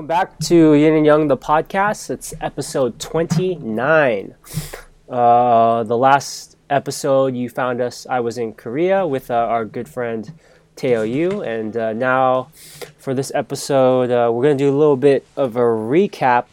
[0.00, 2.08] welcome back to Yin and Yang, the podcast.
[2.08, 4.34] It's episode 29.
[5.10, 9.86] Uh, the last episode you found us, I was in Korea with uh, our good
[9.90, 10.32] friend
[10.74, 11.42] Teo Yu.
[11.42, 12.48] And uh, now
[12.96, 16.46] for this episode, uh, we're going to do a little bit of a recap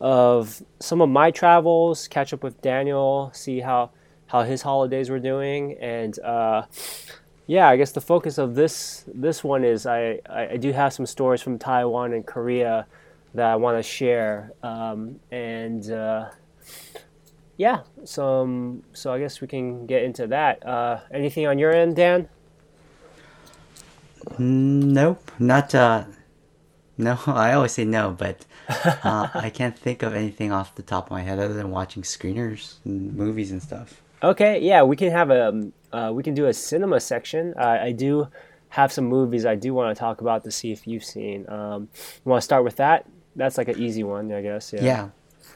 [0.00, 3.90] of some of my travels, catch up with Daniel, see how,
[4.28, 5.76] how his holidays were doing.
[5.80, 6.66] And uh,
[7.50, 11.04] yeah, I guess the focus of this this one is I, I, do have some
[11.04, 12.86] stories from Taiwan and Korea
[13.34, 16.30] that I want to share, um, and uh,
[17.56, 20.64] yeah, some so I guess we can get into that.
[20.64, 22.28] Uh, anything on your end, Dan?
[24.38, 25.74] Nope, not.
[25.74, 26.04] Uh,
[26.98, 31.06] no, I always say no, but uh, I can't think of anything off the top
[31.06, 34.02] of my head other than watching screeners and movies and stuff.
[34.22, 37.54] Okay, yeah, we can have a um, uh, we can do a cinema section.
[37.58, 38.28] Uh, I do
[38.68, 41.48] have some movies I do want to talk about to see if you've seen.
[41.48, 41.88] Um,
[42.24, 43.06] you want to start with that?
[43.34, 44.72] That's like an easy one, I guess.
[44.72, 44.82] Yeah.
[44.82, 45.08] Yeah,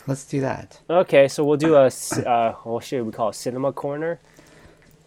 [0.06, 0.80] let's do that.
[0.88, 1.86] Okay, so we'll do a
[2.26, 3.34] uh, what should we call it?
[3.34, 4.20] Cinema corner.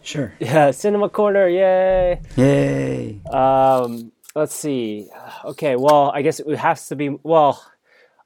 [0.02, 0.32] Sure.
[0.40, 1.48] Yeah, cinema corner.
[1.48, 2.20] Yay.
[2.36, 3.20] Yay!
[3.30, 5.08] Um, let's see.
[5.44, 7.18] Okay, well, I guess it has to be.
[7.22, 7.62] Well,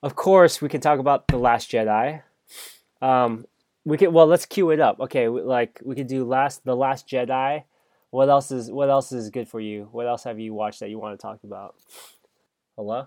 [0.03, 2.23] of course, we can talk about the Last Jedi.
[3.01, 3.47] Um,
[3.85, 4.09] we could.
[4.13, 5.01] Well, let's cue it up.
[5.01, 7.65] Okay, like we could do last the Last Jedi.
[8.11, 9.89] What else is What else is good for you?
[9.93, 11.75] What else have you watched that you want to talk about?
[12.77, 13.07] Hello.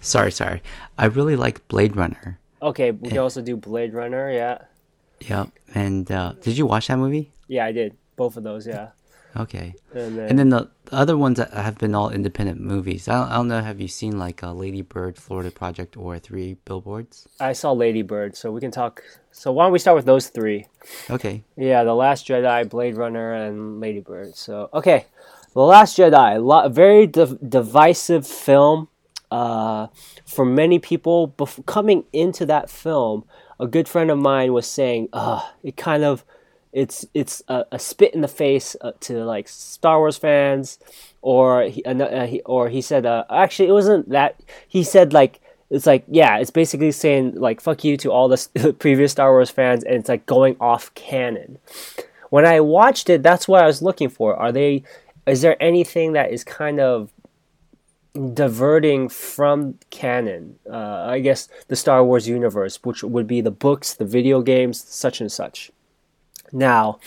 [0.00, 0.62] Sorry, sorry.
[0.96, 2.38] I really like Blade Runner.
[2.62, 4.30] Okay, we can also do Blade Runner.
[4.30, 4.58] Yeah,
[5.20, 5.50] Yep.
[5.74, 7.30] And uh, did you watch that movie?
[7.48, 8.66] yeah, I did both of those.
[8.66, 8.88] Yeah,
[9.36, 9.74] Okay.
[9.94, 13.08] and then, And then the the other ones that have been all independent movies.
[13.08, 13.60] I don't, I don't know.
[13.60, 17.28] Have you seen like uh, Lady Bird, Florida Project, or Three Billboards?
[17.38, 19.02] I saw Lady Bird, so we can talk.
[19.30, 20.66] So why don't we start with those three?
[21.10, 21.44] Okay.
[21.56, 24.34] Yeah, The Last Jedi, Blade Runner, and Lady Bird.
[24.34, 25.06] So, okay.
[25.52, 28.88] The Last Jedi, lo- very div- divisive film.
[29.30, 29.88] Uh,
[30.24, 33.24] for many people, bef- coming into that film,
[33.60, 36.24] a good friend of mine was saying, uh, it kind of,
[36.72, 40.78] it's it's a, a spit in the face uh, to like Star Wars fans,
[41.22, 44.40] or he, uh, he or he said, uh, actually, it wasn't that.
[44.66, 45.40] He said like
[45.70, 49.50] it's like yeah, it's basically saying like fuck you to all the previous Star Wars
[49.50, 51.58] fans, and it's like going off canon.
[52.30, 54.36] When I watched it, that's what I was looking for.
[54.36, 54.82] Are they?
[55.26, 57.12] Is there anything that is kind of
[58.34, 60.58] diverting from canon?
[60.70, 64.82] Uh, I guess the Star Wars universe, which would be the books, the video games,
[64.82, 65.70] such and such.
[66.52, 66.98] Now,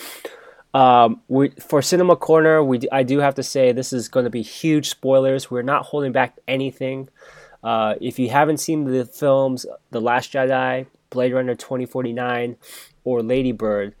[0.74, 4.30] um, we, for Cinema Corner, we I do have to say this is going to
[4.30, 5.50] be huge spoilers.
[5.50, 7.08] We're not holding back anything.
[7.62, 12.56] Uh, if you haven't seen the films The Last Jedi, Blade Runner 2049,
[13.04, 13.94] or Lady Bird,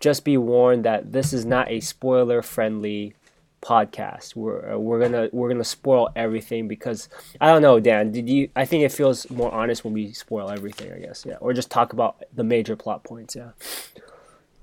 [0.00, 3.14] just be warned that this is not a spoiler friendly
[3.62, 4.36] podcast.
[4.36, 7.08] We're uh, we're gonna we're gonna spoil everything because
[7.40, 8.12] I don't know, Dan.
[8.12, 8.50] Did you?
[8.54, 10.92] I think it feels more honest when we spoil everything.
[10.92, 13.34] I guess, yeah, or just talk about the major plot points.
[13.34, 13.50] Yeah.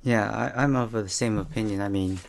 [0.06, 1.82] Yeah, I, I'm of the same opinion.
[1.82, 2.20] I mean,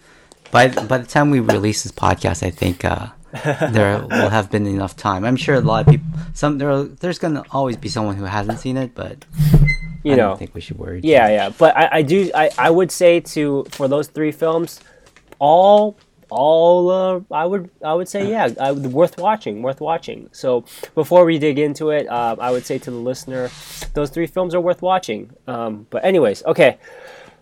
[0.50, 3.09] by by the time we release this podcast, I think uh,
[3.70, 5.25] there will have been enough time.
[5.25, 6.06] I'm sure a lot of people.
[6.34, 9.25] Some there, there's gonna always be someone who hasn't seen it, but
[10.03, 10.28] You I know.
[10.28, 11.00] don't think we should worry.
[11.04, 14.81] Yeah, yeah, but I, I do I, I would say to for those three films,
[15.38, 15.97] all
[16.31, 20.31] all uh, I would I would say yeah, I, worth watching, worth watching.
[20.32, 20.64] So
[20.94, 23.50] before we dig into it, uh, I would say to the listener,
[23.93, 25.31] those three films are worth watching.
[25.47, 26.78] Um, but anyways, okay.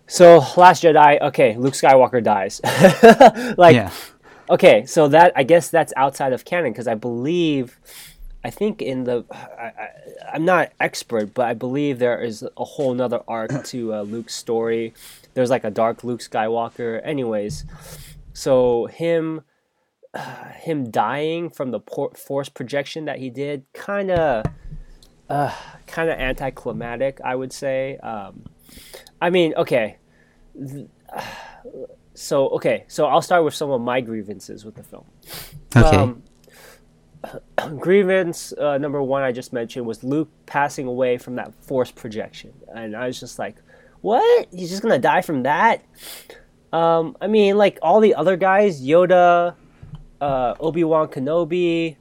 [0.07, 2.61] So Last Jedi, okay, Luke Skywalker dies.
[3.57, 3.91] like Yeah.
[4.49, 7.79] okay, so that I guess that's outside of canon because I believe,
[8.43, 9.89] I think in the, I, I,
[10.33, 14.35] I'm not expert, but I believe there is a whole nother arc to uh, Luke's
[14.35, 14.93] story.
[15.33, 17.01] There's like a dark Luke Skywalker.
[17.03, 17.65] Anyways,
[18.33, 19.41] so him,
[20.59, 24.45] him dying from the por- force projection that he did, kind of,
[25.29, 25.51] uh,
[25.87, 27.97] kind of anticlimactic, I would say.
[27.97, 28.43] Um,
[29.19, 29.97] I mean, okay
[32.13, 35.05] so okay, so I'll start with some of my grievances with the film.
[35.75, 35.97] Okay.
[35.97, 36.23] Um,
[37.79, 42.53] grievance uh, number one I just mentioned was Luke passing away from that force projection,
[42.73, 43.55] and I was just like,
[44.01, 44.47] "What?
[44.51, 45.83] He's just gonna die from that?"
[46.71, 49.55] Um, I mean, like all the other guys, Yoda,
[50.21, 51.95] uh, Obi Wan Kenobi,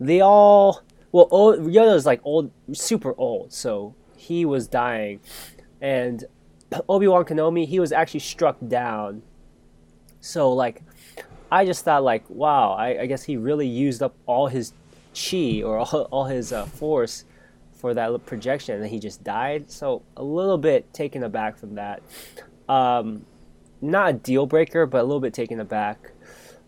[0.00, 0.82] they all
[1.12, 5.20] well, o- Yoda's like old, super old, so he was dying,
[5.80, 6.24] and
[6.88, 9.22] Obi Wan Kenobi he was actually struck down.
[10.20, 10.82] So like,
[11.50, 14.72] I just thought like, wow, I, I guess he really used up all his
[15.14, 17.24] chi or all, all his uh, force
[17.74, 19.70] for that projection, and he just died.
[19.70, 22.02] So a little bit taken aback from that.
[22.68, 23.24] Um,
[23.80, 26.10] not a deal breaker, but a little bit taken aback.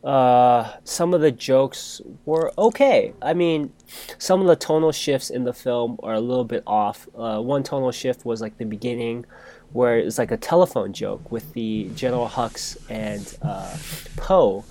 [0.04, 3.14] uh, some of the jokes were okay.
[3.20, 3.72] I mean,
[4.18, 7.08] some of the tonal shifts in the film are a little bit off.
[7.16, 9.24] Uh, one tonal shift was like the beginning,
[9.72, 13.76] where it's like a telephone joke with the General Hux and uh,
[14.16, 14.64] Poe,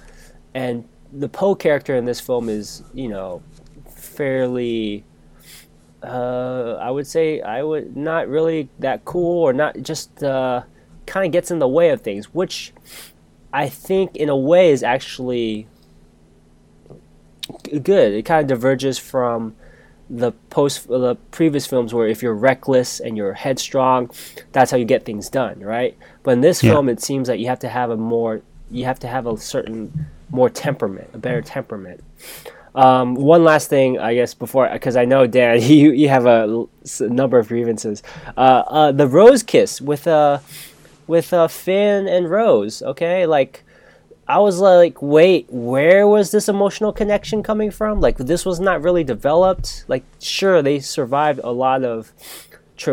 [0.54, 3.42] and the Poe character in this film is you know
[3.90, 5.04] fairly.
[6.04, 10.62] Uh, I would say I would not really that cool or not just uh,
[11.08, 12.72] kind of gets in the way of things, which
[13.52, 15.68] I think in a way is actually
[17.82, 18.14] good.
[18.14, 19.56] It kind of diverges from
[20.10, 24.10] the post the previous films where if you're reckless and you're headstrong,
[24.54, 25.98] that's how you get things done, right?
[26.24, 26.72] But in this Yeah.
[26.74, 29.38] film, it seems like you have to have a more you have to have a
[29.38, 29.94] certain
[30.30, 32.02] more temperament, a better temperament.
[32.76, 36.66] Um, one last thing, I guess, before because I know Dan, you you have a
[37.02, 38.04] number of grievances.
[38.38, 40.40] Uh, uh, the rose kiss with uh,
[41.08, 42.82] with uh, Finn and Rose.
[42.82, 43.64] Okay, like
[44.30, 48.02] I was like, wait, where was this emotional connection coming from?
[48.02, 49.86] Like this was not really developed.
[49.88, 52.12] Like sure, they survived a lot of,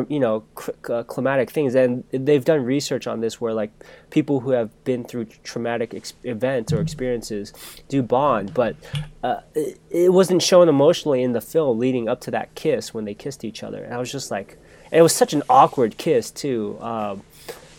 [0.09, 0.45] you know,
[0.89, 3.73] uh, climatic things, and they've done research on this where like
[4.11, 7.53] people who have been through traumatic ex- events or experiences
[7.89, 8.77] do bond, but
[9.25, 13.05] uh, it, it wasn't shown emotionally in the film leading up to that kiss when
[13.05, 13.83] they kissed each other.
[13.83, 14.57] And I was just like,
[14.93, 16.79] it was such an awkward kiss too.
[16.81, 17.23] Um,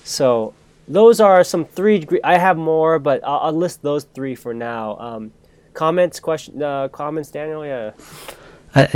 [0.03, 0.53] so
[0.87, 2.07] those are some three.
[2.23, 4.97] I have more, but I'll, I'll list those three for now.
[4.97, 5.31] Um,
[5.73, 7.65] comments, question, uh, comments, Daniel.
[7.65, 7.91] Yeah.
[8.73, 8.89] I,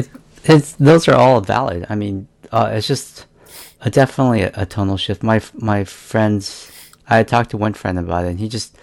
[0.45, 1.85] it's those are all valid.
[1.89, 3.25] I mean, uh, it's just
[3.81, 5.23] a, definitely a, a tonal shift.
[5.23, 6.71] My my friends,
[7.07, 8.77] I talked to one friend about it, and he just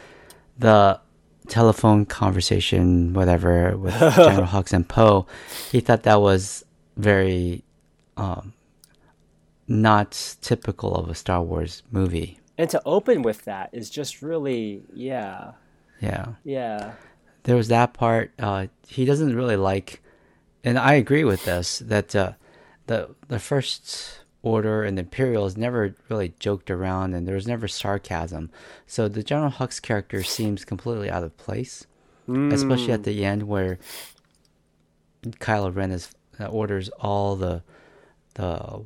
[0.59, 1.01] the
[1.49, 5.27] telephone conversation, whatever, with General Hux and Poe.
[5.71, 6.65] He thought that was
[6.97, 7.63] very
[8.17, 8.53] um,
[9.69, 12.39] not typical of a Star Wars movie.
[12.59, 15.53] And to open with that is just really, yeah,
[16.01, 16.35] Yeah.
[16.45, 16.93] yeah.
[17.45, 18.33] there was that part.
[18.39, 20.03] Uh, he doesn't really like,
[20.65, 22.33] and I agree with this that uh,
[22.87, 27.69] the the first order and the Imperials never really joked around, and there was never
[27.69, 28.51] sarcasm.
[28.87, 31.87] So the General Hux character seems completely out of place,
[32.29, 33.79] especially at the end where
[35.25, 36.11] Kylo Ren is
[36.41, 37.63] uh, orders all the
[38.35, 38.85] the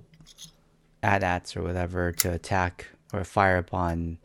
[1.02, 4.18] AT-ATs or whatever to attack or fire upon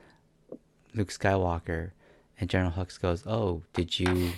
[0.94, 1.92] Luke Skywalker,
[2.40, 4.32] and General Hux goes, "Oh, did you?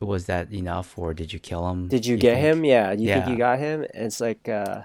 [0.00, 1.88] Was that enough, or did you kill him?
[1.88, 2.64] Did you Do get think?" him?
[2.64, 2.92] Yeah.
[2.92, 3.82] You think you got him?
[3.94, 4.82] And it's like, uh,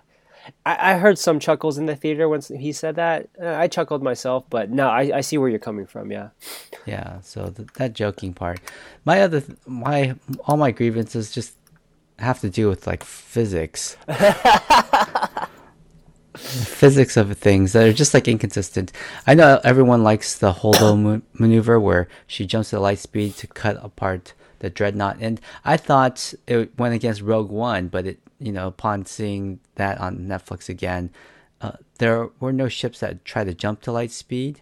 [0.66, 3.30] I, I heard some chuckles in the theater when he said that.
[3.42, 6.12] Uh, I chuckled myself, but no, I, I see where you're coming from.
[6.12, 6.30] Yeah.
[6.86, 8.60] Yeah, so th- that joking part.
[9.06, 10.16] My other, th- my
[10.46, 11.54] all my grievances just
[12.20, 13.96] have to do with like physics.
[16.38, 18.92] physics of things that are just like inconsistent.
[19.26, 23.48] I know everyone likes the Holdo ma- maneuver where she jumps at light speed to
[23.48, 28.52] cut apart the dreadnought, and I thought it went against Rogue One, but it, you
[28.52, 31.12] know, upon seeing that on Netflix again,
[31.62, 34.62] uh, there were no ships that tried to jump to light speed,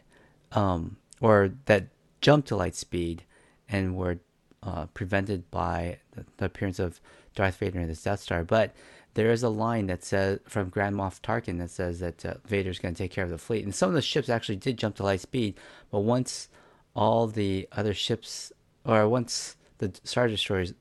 [0.52, 1.88] um, or that
[2.22, 3.24] jumped to light speed
[3.70, 4.20] and were
[4.62, 7.00] uh, prevented by the, the appearance of
[7.36, 8.44] Darth Vader and his Death Star.
[8.44, 8.74] But
[9.16, 12.80] there is a line that says from Grand Moff Tarkin that says that uh, Vader's
[12.80, 14.96] going to take care of the fleet, and some of the ships actually did jump
[14.96, 15.56] to light speed.
[15.92, 16.50] But once
[16.96, 18.52] all the other ships,
[18.86, 20.74] or once the Star Destroyers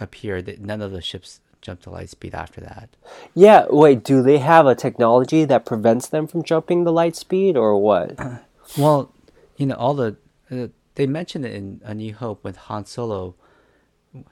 [0.00, 2.90] appeared, that none of the ships jumped to light speed after that.
[3.34, 3.66] Yeah.
[3.70, 7.78] Wait, do they have a technology that prevents them from jumping the light speed or
[7.78, 8.18] what?
[8.78, 9.12] Well,
[9.58, 10.16] you know, all the
[10.50, 13.34] uh, they mentioned it in A New Hope with Han Solo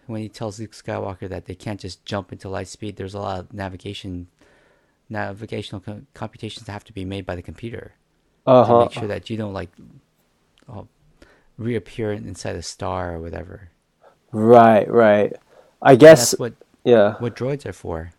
[0.06, 2.96] when he tells Luke Skywalker that they can't just jump into light speed.
[2.96, 4.28] There's a lot of navigation,
[5.08, 7.92] navigational co- computations that have to be made by the computer
[8.46, 9.70] Uh to make sure that you don't like
[10.72, 10.82] uh,
[11.58, 13.70] reappear inside a star or whatever.
[14.32, 15.32] Right, right.
[15.82, 17.16] I guess, what yeah.
[17.18, 18.12] what droids are for.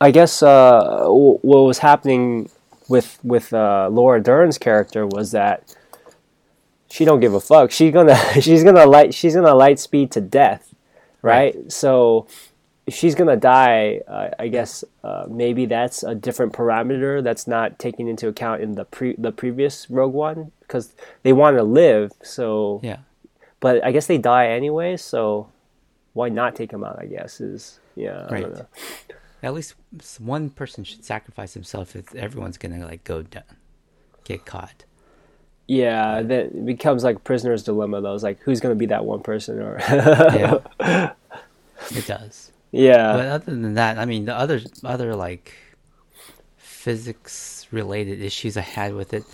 [0.00, 2.50] I guess uh, w- what was happening
[2.88, 5.74] with with uh, Laura Dern's character was that
[6.90, 7.70] she don't give a fuck.
[7.70, 10.74] She's gonna she's gonna light she's gonna light speed to death,
[11.22, 11.70] right?
[11.70, 12.26] So
[12.88, 18.08] she's gonna die, uh, I guess uh, maybe that's a different parameter that's not taken
[18.08, 22.12] into account in the pre the previous Rogue One because they want to live.
[22.22, 22.98] So, Yeah.
[23.60, 24.96] but I guess they die anyway.
[24.96, 25.48] So
[26.14, 26.98] why not take them out?
[26.98, 28.26] I guess is yeah.
[28.32, 28.46] Right.
[29.42, 29.74] At least
[30.18, 33.44] one person should sacrifice himself if everyone's gonna like go down,
[34.24, 34.84] get caught.
[35.68, 38.14] Yeah, that it becomes like prisoner's dilemma though.
[38.14, 40.60] It's like who's gonna be that one person or Yeah.
[41.90, 42.50] it does.
[42.72, 43.12] yeah.
[43.12, 45.54] but other than that, I mean, the other other like
[46.56, 49.24] physics related issues I had with it,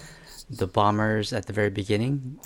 [0.50, 2.38] the bombers at the very beginning,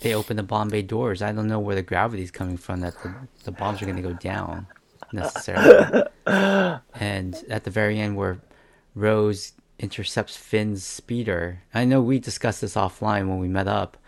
[0.00, 1.22] they open the bomb bay doors.
[1.22, 4.02] I don't know where the gravity's coming from that the, the bombs are going to
[4.02, 4.66] go down
[5.12, 6.02] necessarily.
[6.26, 8.38] and at the very end, where
[8.94, 13.98] Rose intercepts Finn's speeder, I know we discussed this offline when we met up,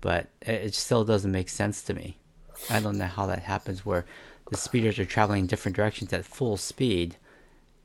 [0.00, 2.18] but it still doesn't make sense to me.
[2.70, 4.04] I don't know how that happens where
[4.50, 7.16] the speeders are traveling in different directions at full speed,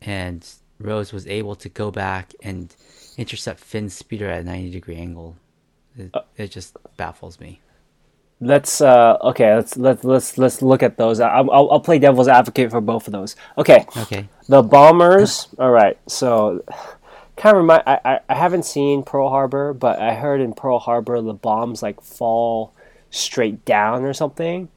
[0.01, 0.48] and
[0.80, 2.75] Rose was able to go back and
[3.18, 5.38] intercept Finn's speeder at a 90 degree angle.
[5.98, 7.62] It, uh, it just baffles me.
[8.39, 9.56] Let's uh okay.
[9.56, 11.20] Let's let's let's let's look at those.
[11.20, 13.36] I'll I'll play devil's advocate for both of those.
[13.58, 13.84] Okay.
[13.98, 14.30] Okay.
[14.48, 15.48] The bombers.
[15.58, 15.98] all right.
[16.08, 16.63] So,
[17.38, 17.84] kind of remind.
[17.88, 21.82] I, I I haven't seen Pearl Harbor, but I heard in Pearl Harbor the bombs
[21.82, 22.74] like fall
[23.10, 24.70] straight down or something.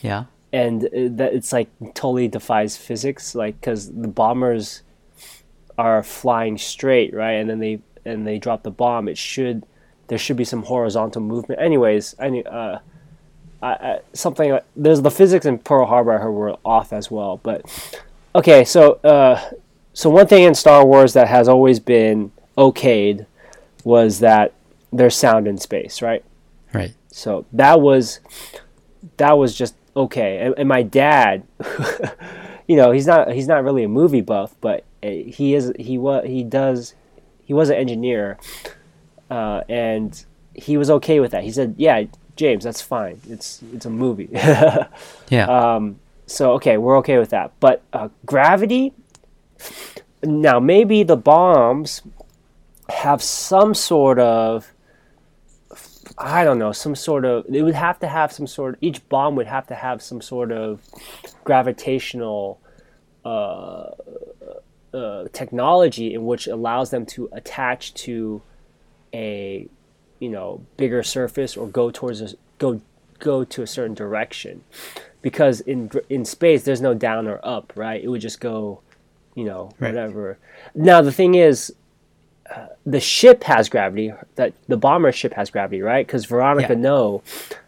[0.00, 0.24] Yeah.
[0.52, 4.82] And uh, that it's like totally defies physics, like because the bombers
[5.76, 7.32] are flying straight, right?
[7.32, 9.08] And then they and they drop the bomb.
[9.08, 9.66] It should
[10.08, 11.60] there should be some horizontal movement.
[11.60, 12.78] Anyways, I uh,
[13.62, 17.10] I, I, something like, there's the physics in Pearl Harbor I heard were off as
[17.10, 17.40] well.
[17.42, 17.64] But
[18.34, 19.40] okay, so uh,
[19.94, 23.26] so one thing in Star Wars that has always been okayed
[23.84, 24.52] was that
[24.92, 26.24] there's sound in space, right?
[26.72, 26.94] Right.
[27.10, 28.20] So that was
[29.16, 30.38] that was just okay.
[30.38, 31.46] And, and my dad,
[32.68, 36.26] you know, he's not he's not really a movie buff, but he is he was
[36.26, 36.94] he does
[37.44, 38.38] he was an engineer,
[39.30, 40.24] uh, and
[40.54, 41.44] he was okay with that.
[41.44, 42.04] He said, "Yeah,
[42.36, 43.20] James, that's fine.
[43.28, 44.86] It's it's a movie." yeah.
[45.46, 47.52] Um, so okay, we're okay with that.
[47.60, 48.92] But uh, gravity.
[50.22, 52.02] Now maybe the bombs
[52.88, 54.70] have some sort of
[56.16, 59.34] I don't know, some sort of it would have to have some sort each bomb
[59.36, 60.80] would have to have some sort of
[61.42, 62.60] gravitational
[63.24, 63.90] uh,
[64.92, 68.42] uh, technology in which allows them to attach to
[69.12, 69.68] a
[70.20, 72.28] you know bigger surface or go towards a,
[72.58, 72.80] go
[73.18, 74.62] go to a certain direction.
[75.20, 78.02] Because in in space there's no down or up right?
[78.02, 78.82] It would just go
[79.34, 79.94] you know right.
[79.94, 80.38] whatever
[80.74, 81.74] now the thing is
[82.54, 86.80] uh, the ship has gravity that the bomber ship has gravity right because veronica yeah.
[86.80, 87.22] no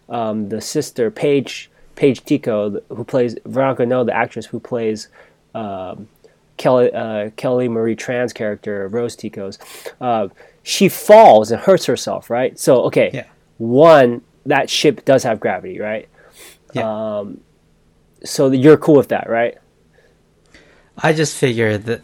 [0.09, 5.09] um, the sister paige paige tico who plays veronica no the actress who plays
[5.55, 6.09] um,
[6.57, 9.59] Kelly uh, Kelly Marie Tran's character Rose Tico's,
[10.01, 10.29] uh,
[10.63, 12.59] she falls and hurts herself, right?
[12.59, 13.27] So okay, yeah.
[13.59, 16.09] one that ship does have gravity, right?
[16.73, 17.19] Yeah.
[17.19, 17.41] Um,
[18.25, 19.59] so you're cool with that, right?
[20.99, 22.03] I just figure that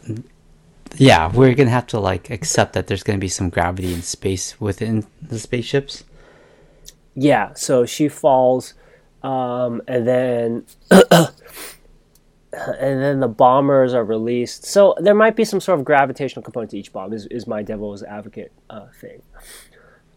[0.97, 4.61] yeah, we're gonna have to like accept that there's gonna be some gravity in space
[4.61, 6.05] within the spaceships.
[7.15, 8.75] Yeah, so she falls,
[9.23, 11.29] um, and then and
[12.53, 14.65] then the bombers are released.
[14.65, 17.13] So there might be some sort of gravitational component to each bomb.
[17.13, 19.23] Is is my devil's advocate uh, thing?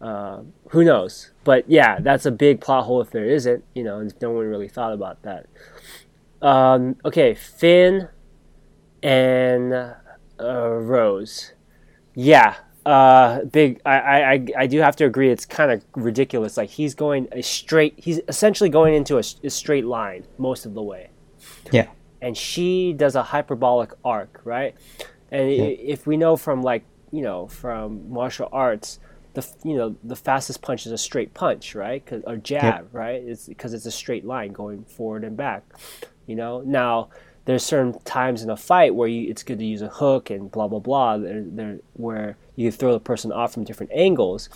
[0.00, 1.30] Uh, who knows?
[1.44, 3.64] But yeah, that's a big plot hole if there isn't.
[3.74, 5.46] You know, no one really thought about that.
[6.42, 8.08] Um, okay, Finn
[9.02, 9.94] and uh,
[10.38, 11.52] Rose.
[12.14, 13.80] Yeah, uh, big.
[13.84, 15.30] I, I I do have to agree.
[15.30, 16.56] It's kind of ridiculous.
[16.56, 17.94] Like he's going a straight.
[17.96, 21.10] He's essentially going into a, a straight line most of the way.
[21.70, 21.88] Yeah
[22.20, 24.74] and she does a hyperbolic arc, right?
[25.30, 25.64] And yeah.
[25.64, 28.98] if we know from like you know from martial arts,
[29.34, 32.04] the you know the fastest punch is a straight punch, right?
[32.04, 32.88] Cause, or jab, yep.
[32.92, 33.22] right?
[33.22, 35.64] It's because it's a straight line going forward and back.
[36.26, 37.10] You know now.
[37.46, 40.50] There's certain times in a fight where you, it's good to use a hook and
[40.50, 41.16] blah blah blah.
[41.16, 44.48] There, there, where you throw the person off from different angles,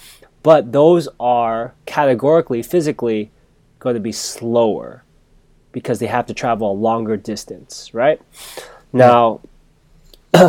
[0.43, 3.31] but those are categorically, physically,
[3.79, 5.05] going to be slower
[5.73, 8.21] because they have to travel a longer distance, right?
[8.93, 9.41] Now,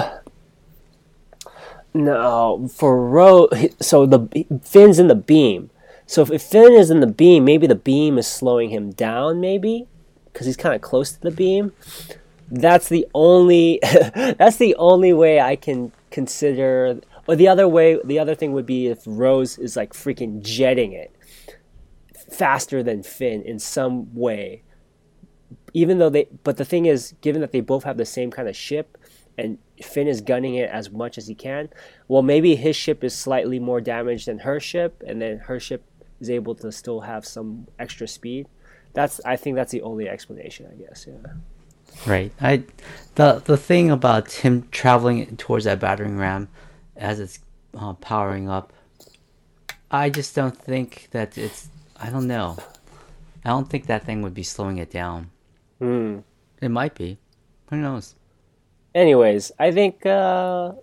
[1.94, 5.70] now for Ro, so the Finn's in the beam.
[6.08, 9.88] So if Finn is in the beam, maybe the beam is slowing him down, maybe
[10.32, 11.74] because he's kind of close to the beam.
[12.52, 13.80] That's the only.
[13.84, 17.00] that's the only way I can consider.
[17.28, 20.92] Or the other way, the other thing would be if Rose is like freaking jetting
[20.92, 21.16] it
[22.32, 24.64] faster than Finn in some way
[25.74, 28.48] even though they but the thing is given that they both have the same kind
[28.48, 28.98] of ship
[29.38, 31.70] and Finn is gunning it as much as he can
[32.08, 35.84] well maybe his ship is slightly more damaged than her ship and then her ship
[36.20, 38.48] is able to still have some extra speed
[38.94, 41.34] that's I think that's the only explanation I guess yeah
[42.06, 42.64] right I
[43.16, 46.48] the the thing about him traveling towards that battering ram
[46.96, 47.40] as it's
[47.78, 48.74] uh, powering up
[49.90, 51.70] I just don't think that it's
[52.00, 52.58] I don't know
[53.46, 55.30] I don't think that thing would be slowing it down
[55.82, 56.20] Hmm.
[56.62, 57.18] It might be.
[57.72, 58.14] Who knows?
[58.94, 60.06] Anyways, I think.
[60.06, 60.74] Uh,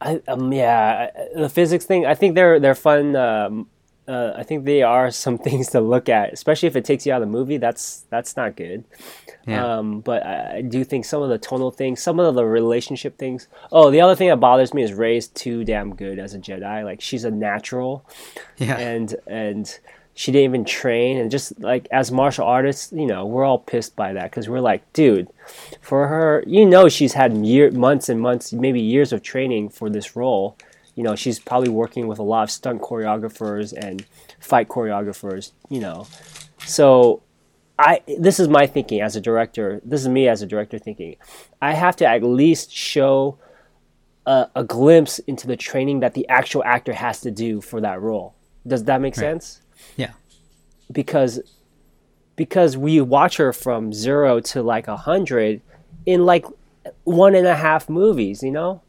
[0.00, 2.06] I um yeah, the physics thing.
[2.06, 3.66] I think they're they're fun um,
[4.10, 7.12] uh, I think they are some things to look at, especially if it takes you
[7.12, 7.58] out of the movie.
[7.58, 8.84] That's that's not good.
[9.46, 9.78] Yeah.
[9.78, 13.16] Um, but I, I do think some of the tonal things, some of the relationship
[13.16, 13.48] things.
[13.72, 16.84] Oh, the other thing that bothers me is Rey's too damn good as a Jedi.
[16.84, 18.04] Like she's a natural,
[18.58, 18.76] yeah.
[18.76, 19.78] and and
[20.14, 21.16] she didn't even train.
[21.16, 24.60] And just like as martial artists, you know, we're all pissed by that because we're
[24.60, 25.28] like, dude,
[25.80, 29.88] for her, you know, she's had year, months and months, maybe years of training for
[29.88, 30.56] this role.
[31.00, 34.04] You know, she's probably working with a lot of stunt choreographers and
[34.38, 35.52] fight choreographers.
[35.70, 36.06] You know,
[36.66, 37.22] so
[37.78, 39.80] I this is my thinking as a director.
[39.82, 41.16] This is me as a director thinking.
[41.62, 43.38] I have to at least show
[44.26, 48.02] a, a glimpse into the training that the actual actor has to do for that
[48.02, 48.34] role.
[48.66, 49.62] Does that make sense?
[49.96, 50.10] Yeah.
[50.92, 51.40] Because
[52.36, 55.62] because we watch her from zero to like a hundred
[56.04, 56.44] in like
[57.04, 58.42] one and a half movies.
[58.42, 58.82] You know,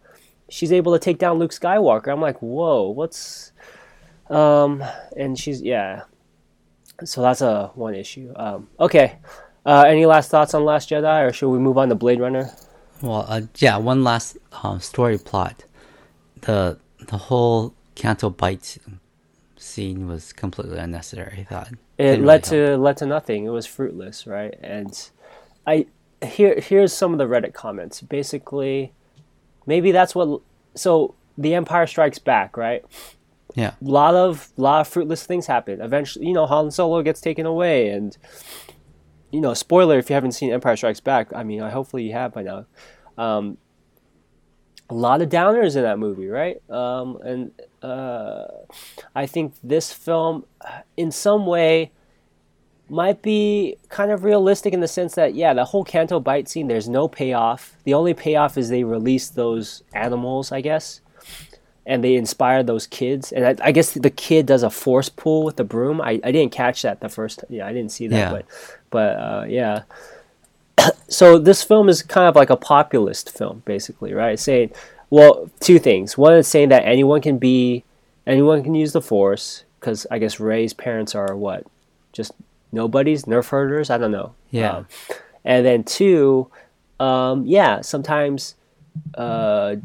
[0.51, 2.11] she's able to take down Luke Skywalker.
[2.11, 3.51] I'm like, whoa, what's
[4.29, 4.83] um,
[5.17, 6.03] and she's yeah
[7.05, 8.33] so that's a one issue.
[8.35, 9.17] Um, okay.
[9.65, 12.49] Uh, any last thoughts on Last Jedi, or should we move on to Blade Runner?
[13.01, 13.77] Well, uh, yeah.
[13.77, 15.65] One last uh, story plot.
[16.41, 18.77] The the whole Canto Bight
[19.57, 21.39] scene was completely unnecessary.
[21.41, 23.45] I thought It Didn't led really to led to nothing.
[23.45, 24.55] It was fruitless, right?
[24.61, 25.09] And
[25.67, 25.85] I
[26.23, 28.01] here here's some of the Reddit comments.
[28.01, 28.93] Basically,
[29.71, 30.41] maybe that's what.
[30.75, 32.83] So the Empire Strikes Back, right?
[33.55, 33.73] Yeah.
[33.85, 35.81] a lot of lot of fruitless things happen.
[35.81, 38.17] Eventually, you know, Han Solo gets taken away, and
[39.31, 41.33] you know, spoiler if you haven't seen Empire Strikes Back.
[41.33, 42.65] I mean, I hopefully you have by now.
[43.17, 43.57] Um,
[44.89, 46.57] a lot of downers in that movie, right?
[46.69, 48.43] Um, and uh,
[49.15, 50.43] I think this film,
[50.97, 51.93] in some way,
[52.91, 56.67] might be kind of realistic in the sense that yeah, the whole Canto Bight scene,
[56.67, 57.75] there's no payoff.
[57.83, 61.01] The only payoff is they release those animals, I guess
[61.85, 63.31] and they inspire those kids.
[63.31, 65.99] And I, I, guess the kid does a force pull with the broom.
[65.99, 67.43] I, I didn't catch that the first.
[67.49, 68.17] Yeah, I didn't see that.
[68.17, 68.31] Yeah.
[68.31, 68.45] But
[68.89, 69.83] but uh, yeah.
[71.07, 74.39] so this film is kind of like a populist film, basically, right?
[74.39, 74.71] Saying,
[75.09, 76.17] well, two things.
[76.17, 77.83] One is saying that anyone can be,
[78.27, 81.65] anyone can use the force, because I guess Rey's parents are what,
[82.13, 82.31] just
[82.71, 83.89] nobodies, nerf herders.
[83.89, 84.33] I don't know.
[84.49, 84.77] Yeah.
[84.77, 84.87] Um,
[85.43, 86.49] and then two,
[86.99, 88.55] um, yeah, sometimes,
[89.15, 89.75] uh,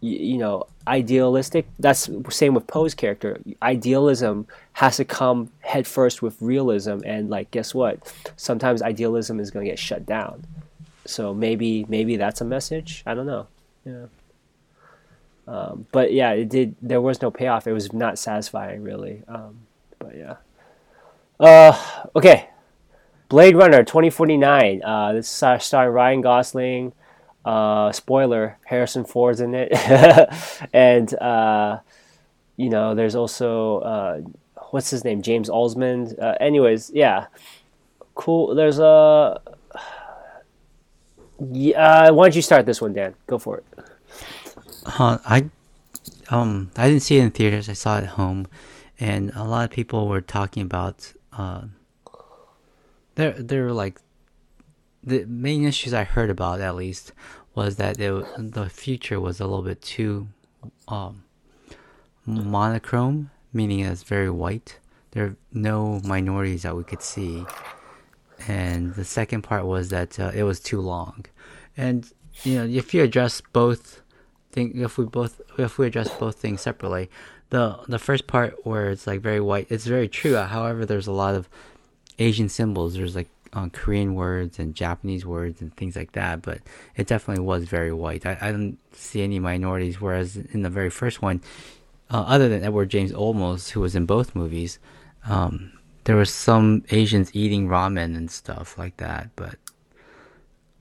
[0.00, 1.66] you, you know, idealistic.
[1.78, 3.40] That's same with Poe's character.
[3.62, 8.12] Idealism has to come head first with realism, and like, guess what?
[8.36, 10.44] Sometimes idealism is going to get shut down.
[11.06, 13.02] So maybe maybe that's a message.
[13.06, 13.46] I don't know.
[13.84, 14.06] Yeah.
[15.48, 16.76] Um, but yeah, it did.
[16.80, 17.66] There was no payoff.
[17.66, 19.22] It was not satisfying, really.
[19.26, 19.58] Um,
[19.98, 20.36] but yeah.
[21.42, 21.76] Uh,
[22.14, 22.48] okay.
[23.28, 24.82] Blade Runner 2049.
[24.84, 26.92] Uh, this is starring Ryan Gosling.
[27.44, 29.72] Uh, spoiler: Harrison Ford's in it,
[30.72, 31.80] and uh,
[32.56, 34.20] you know, there's also uh,
[34.70, 36.16] what's his name, James Olmos.
[36.16, 37.26] Uh, anyways, yeah,
[38.14, 38.54] cool.
[38.54, 39.40] There's a.
[41.50, 43.16] Yeah, why don't you start this one, Dan?
[43.26, 43.64] Go for it.
[44.86, 45.50] Uh, I
[46.28, 47.68] um I didn't see it in theaters.
[47.68, 48.46] I saw it at home,
[49.00, 51.62] and a lot of people were talking about uh.
[53.14, 54.00] They're they're like
[55.02, 57.12] the main issues I heard about at least
[57.54, 60.28] was that it, the future was a little bit too
[60.88, 61.24] um,
[62.24, 64.78] monochrome, meaning it's very white.
[65.10, 67.44] There are no minorities that we could see,
[68.48, 71.26] and the second part was that uh, it was too long.
[71.76, 72.10] And
[72.44, 74.00] you know, if you address both,
[74.52, 77.10] think if we both if we address both things separately,
[77.52, 80.36] the the first part where it's like very white, it's very true.
[80.36, 81.48] However, there's a lot of
[82.18, 82.94] Asian symbols.
[82.94, 86.60] There's like uh, Korean words and Japanese words and things like that, but
[86.96, 88.24] it definitely was very white.
[88.24, 91.42] I, I didn't see any minorities, whereas in the very first one,
[92.10, 94.78] uh, other than Edward James Olmos, who was in both movies,
[95.28, 95.72] um,
[96.04, 99.28] there was some Asians eating ramen and stuff like that.
[99.36, 99.56] But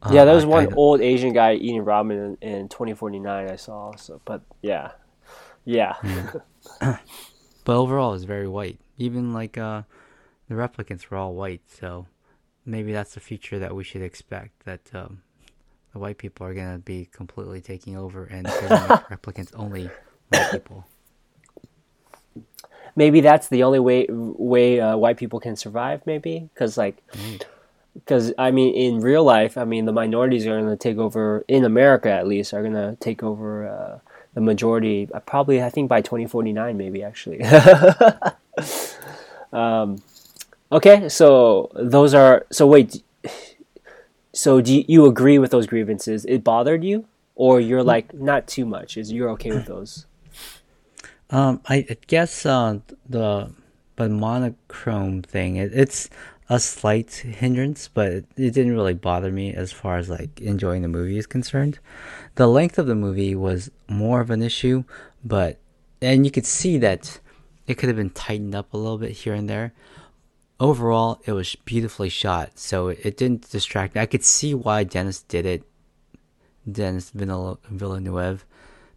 [0.03, 3.49] uh, yeah, there was I- one I- old Asian guy eating ramen in, in 2049.
[3.51, 3.93] I saw.
[3.97, 4.91] So, but yeah,
[5.65, 5.95] yeah.
[7.63, 8.79] but overall, it's very white.
[8.97, 9.83] Even like uh,
[10.49, 12.07] the replicants were all white, so
[12.65, 14.65] maybe that's the future that we should expect.
[14.65, 15.21] That um,
[15.93, 19.89] the white people are gonna be completely taking over, and they're gonna make replicants only
[20.29, 20.85] white people.
[22.95, 26.05] maybe that's the only way way uh, white people can survive.
[26.05, 26.97] Maybe because like
[27.93, 31.43] because I mean in real life, I mean the minorities are going to take over
[31.47, 35.09] in America at least are going to take over uh, the majority.
[35.13, 37.43] uh, Probably I think by 2049, maybe actually.
[39.53, 40.01] um,
[40.71, 43.03] okay, so those are so wait.
[44.33, 46.23] So do you, agree with those grievances?
[46.23, 47.03] It bothered you,
[47.35, 48.95] or you're like not too much?
[48.95, 50.05] Is you're okay with those?
[51.29, 53.51] Um, I, guess uh, the
[54.01, 55.57] a monochrome thing.
[55.57, 56.09] It, it's
[56.51, 60.89] a slight hindrance, but it, didn't really bother me as far as like enjoying the
[60.89, 61.79] movie is concerned.
[62.35, 64.83] The length of the movie was more of an issue,
[65.23, 65.59] but
[66.01, 67.21] and you could see that
[67.67, 69.71] it could have been tightened up a little bit here and there.
[70.59, 74.01] Overall, it was beautifully shot, so it didn't distract me.
[74.01, 75.63] I could see why Dennis did it.
[76.69, 78.45] Dennis Villeneuve,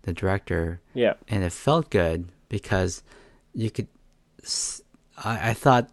[0.02, 0.80] the director.
[0.92, 1.14] Yeah.
[1.28, 3.04] And it felt good because
[3.54, 3.86] you could.
[5.24, 5.88] I, I thought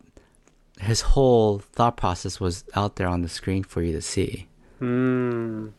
[0.82, 4.48] his whole thought process was out there on the screen for you to see.
[4.80, 5.70] Hmm.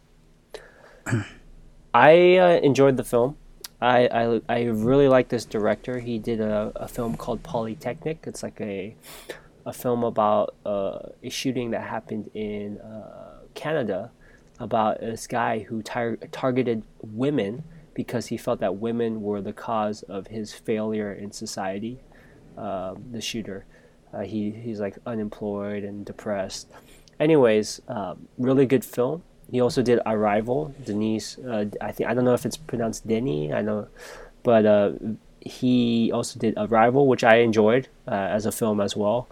[1.95, 3.37] I uh, enjoyed the film.
[3.81, 5.99] I, I, I really like this director.
[5.99, 8.25] He did a, a film called Polytechnique.
[8.27, 8.95] It's like a
[9.65, 14.11] a film about uh, a shooting that happened in uh, Canada
[14.59, 17.62] about this guy who tar- targeted women
[17.95, 22.01] because he felt that women were the cause of his failure in society.
[22.57, 23.65] Um, the shooter,
[24.12, 26.68] uh, he he's like unemployed and depressed.
[27.18, 29.22] Anyways, um, really good film.
[29.51, 30.75] He also did Arrival.
[30.85, 33.53] Denise, uh, I think I don't know if it's pronounced Denny.
[33.53, 33.88] I know,
[34.42, 34.92] but uh,
[35.40, 39.29] he also did Arrival, which I enjoyed uh, as a film as well.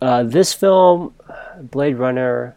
[0.00, 1.14] Uh, this film,
[1.60, 2.56] Blade Runner,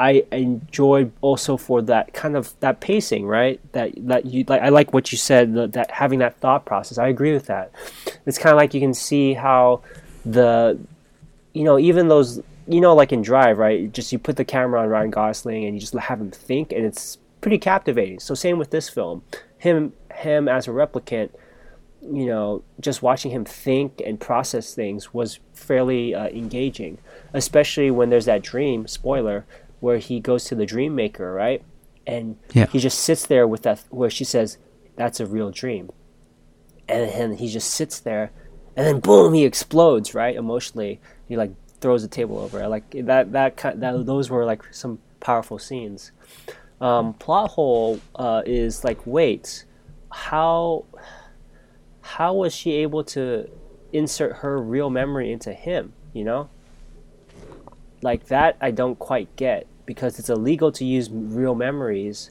[0.00, 3.60] I enjoyed also for that kind of that pacing, right?
[3.72, 4.62] That that you like.
[4.62, 5.52] I like what you said.
[5.52, 6.96] That, that having that thought process.
[6.96, 7.70] I agree with that.
[8.24, 9.82] It's kind of like you can see how
[10.24, 10.78] the,
[11.52, 13.92] you know, even those, you know, like in Drive, right?
[13.92, 16.84] Just you put the camera on Ryan Gosling and you just have him think, and
[16.84, 18.20] it's pretty captivating.
[18.20, 19.22] So same with this film.
[19.58, 21.30] Him him as a replicant
[22.02, 26.98] you know, just watching him think and process things was fairly uh, engaging,
[27.32, 29.44] especially when there's that dream spoiler
[29.80, 31.62] where he goes to the dream maker, right?
[32.06, 32.66] And yeah.
[32.66, 34.56] he just sits there with that, where she says,
[34.96, 35.90] "That's a real dream,"
[36.88, 38.32] and then he just sits there,
[38.80, 40.34] and then boom, he explodes, right?
[40.36, 42.66] Emotionally, he like throws the table over.
[42.68, 46.12] Like that, that, that, those were like some powerful scenes.
[46.80, 49.64] Um, plot hole uh, is like, wait,
[50.10, 50.84] how?
[52.10, 53.48] how was she able to
[53.92, 56.48] insert her real memory into him, you know?
[58.02, 62.30] Like that I don't quite get because it's illegal to use real memories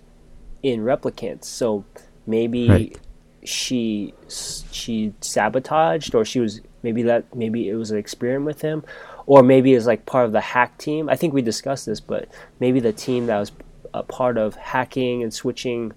[0.64, 1.46] in replicants.
[1.46, 1.86] So
[2.26, 3.00] maybe right.
[3.44, 8.84] She she sabotaged or she was maybe that maybe it was an experiment with him
[9.30, 11.08] or maybe it's like part of the hack team.
[11.08, 12.28] I think we discussed this, but
[12.60, 13.52] maybe the team that was
[13.94, 15.94] a part of hacking and switching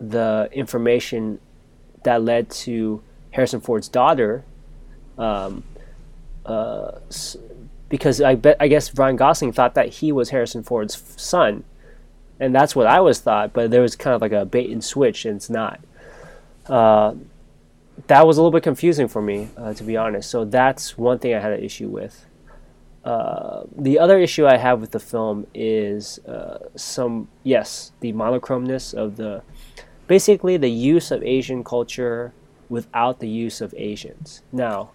[0.00, 1.40] the information
[2.04, 4.44] that led to Harrison Ford's daughter.
[5.18, 5.64] Um,
[6.46, 7.00] uh,
[7.88, 11.64] because I bet I guess Ryan Gosling thought that he was Harrison Ford's son,
[12.38, 13.52] and that's what I was thought.
[13.52, 15.80] But there was kind of like a bait and switch, and it's not.
[16.66, 17.14] Uh,
[18.06, 20.30] that was a little bit confusing for me, uh, to be honest.
[20.30, 22.26] So that's one thing I had an issue with.
[23.04, 28.94] Uh, the other issue I have with the film is uh, some yes, the monochromeness
[28.94, 29.42] of the
[30.06, 32.32] basically the use of Asian culture
[32.70, 34.42] without the use of Asians.
[34.52, 34.90] Now,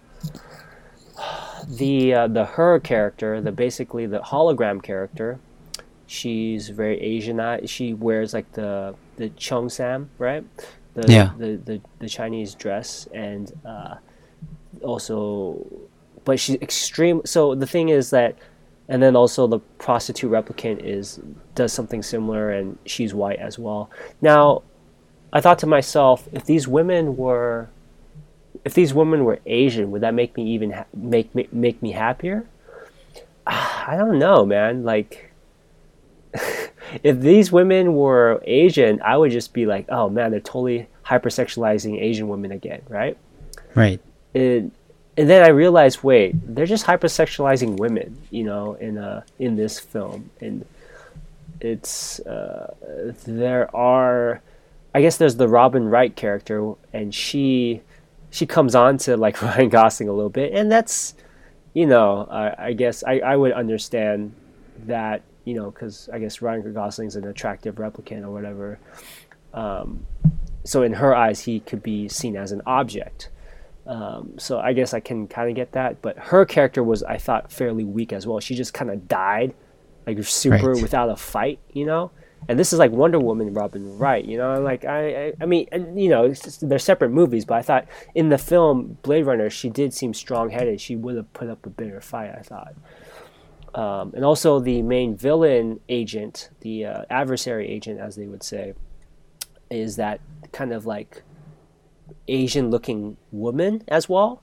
[1.68, 5.38] the uh, the her character, the basically the hologram character,
[6.06, 7.68] she's very Asianized.
[7.68, 10.44] She wears like the the cheongsam, right?
[11.02, 11.30] The, yeah.
[11.38, 13.96] The, the the Chinese dress and uh,
[14.82, 15.66] also,
[16.24, 17.22] but she's extreme.
[17.24, 18.36] So the thing is that,
[18.88, 21.20] and then also the prostitute replicant is
[21.54, 23.90] does something similar, and she's white as well.
[24.20, 24.62] Now
[25.32, 27.68] I thought to myself, if these women were,
[28.64, 31.92] if these women were Asian, would that make me even ha- make, make make me
[31.92, 32.46] happier?
[33.46, 34.82] I don't know, man.
[34.82, 35.29] Like,
[37.02, 42.00] if these women were Asian, I would just be like, oh man, they're totally hypersexualizing
[42.00, 43.16] Asian women again, right?
[43.74, 44.00] Right.
[44.34, 44.72] And
[45.16, 49.78] and then I realized, wait, they're just hypersexualizing women, you know, in uh in this
[49.78, 50.64] film, and
[51.60, 52.74] it's uh,
[53.26, 54.40] there are
[54.94, 57.82] I guess there's the Robin Wright character, and she
[58.30, 61.14] she comes on to like Ryan Gosling a little bit, and that's
[61.74, 64.34] you know I, I guess I, I would understand
[64.86, 68.78] that you know because I guess Ryan Gosling's an attractive replicant or whatever.
[69.52, 70.06] Um,
[70.64, 73.30] so in her eyes, he could be seen as an object.
[73.86, 77.16] Um, so I guess I can kind of get that, but her character was I
[77.16, 78.38] thought fairly weak as well.
[78.38, 79.54] She just kind of died,
[80.06, 80.82] like super right.
[80.82, 82.10] without a fight, you know
[82.48, 84.24] and this is like Wonder Woman, Robin Wright.
[84.24, 87.62] You know, like I, I, I mean, you know, just, they're separate movies, but I
[87.62, 90.80] thought in the film Blade Runner, she did seem strong-headed.
[90.80, 92.34] She would have put up a bigger fight.
[92.36, 92.74] I thought,
[93.74, 98.74] um, and also the main villain agent, the uh, adversary agent, as they would say,
[99.70, 100.20] is that
[100.52, 101.22] kind of like
[102.28, 104.42] Asian-looking woman as well.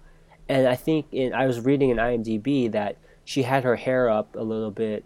[0.50, 4.36] and I think in I was reading in IMDb that she had her hair up
[4.36, 5.04] a little bit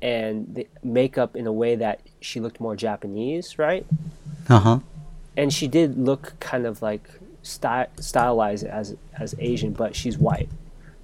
[0.00, 3.86] and the makeup in a way that she looked more Japanese, right?
[4.48, 4.78] Uh huh.
[5.36, 7.08] And she did look kind of like
[7.42, 10.48] sty- stylized as as Asian, but she's white.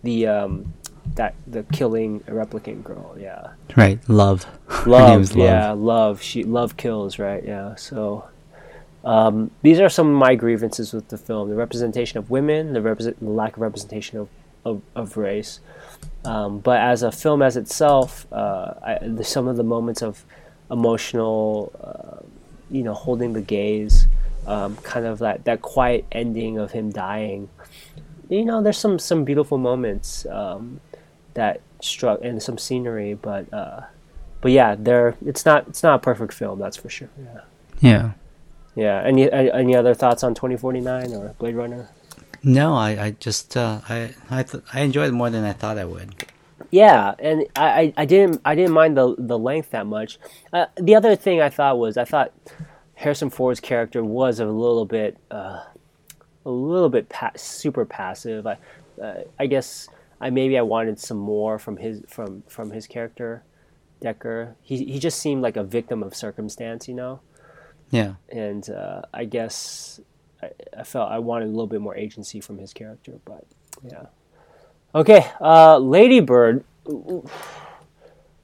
[0.03, 0.75] The um,
[1.15, 3.49] that the killing a replicant girl, yeah.
[3.77, 3.99] Right.
[4.09, 4.47] Love.
[4.87, 5.45] Love, is Love.
[5.45, 6.23] yeah, love.
[6.23, 7.45] She love kills, right?
[7.45, 7.75] Yeah.
[7.75, 8.29] So
[9.05, 12.83] um, these are some of my grievances with the film: the representation of women, the,
[12.83, 14.29] represent, the lack of representation of
[14.65, 15.61] of, of race.
[16.25, 20.25] Um, but as a film as itself, uh, I, the, some of the moments of
[20.71, 22.25] emotional, uh,
[22.71, 24.07] you know, holding the gaze,
[24.47, 27.49] um, kind of that that quiet ending of him dying.
[28.29, 30.81] You know, there's some some beautiful moments um,
[31.39, 33.53] that struck and some scenery, but.
[33.53, 33.81] Uh,
[34.41, 37.09] but yeah, there it's not it's not a perfect film, that's for sure.
[37.21, 37.41] Yeah.
[37.81, 38.11] Yeah.
[38.77, 39.03] Yeah.
[39.05, 41.89] Any any other thoughts on 2049 or Blade Runner?
[42.45, 45.77] No, I, I just uh, I I th- I enjoyed it more than I thought
[45.77, 46.15] I would.
[46.71, 50.21] Yeah, and I, I, I didn't I didn't mind the the length that much.
[50.53, 52.33] Uh, the other thing I thought was I thought
[52.95, 55.65] Harrison Ford's character was a little bit uh,
[56.47, 58.47] a little bit pa- super passive.
[58.47, 58.57] I
[59.03, 59.89] uh, I guess
[60.21, 63.43] I maybe I wanted some more from his from from his character,
[64.01, 64.57] Decker.
[64.63, 67.21] He he just seemed like a victim of circumstance, you know.
[67.91, 68.15] Yeah.
[68.29, 70.01] and uh, I guess
[70.43, 73.45] I, I felt I wanted a little bit more agency from his character, but
[73.83, 74.07] yeah.
[74.95, 76.65] Okay, uh, Ladybird.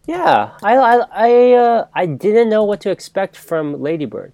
[0.06, 4.32] Yeah, I I I, uh, I didn't know what to expect from Ladybird.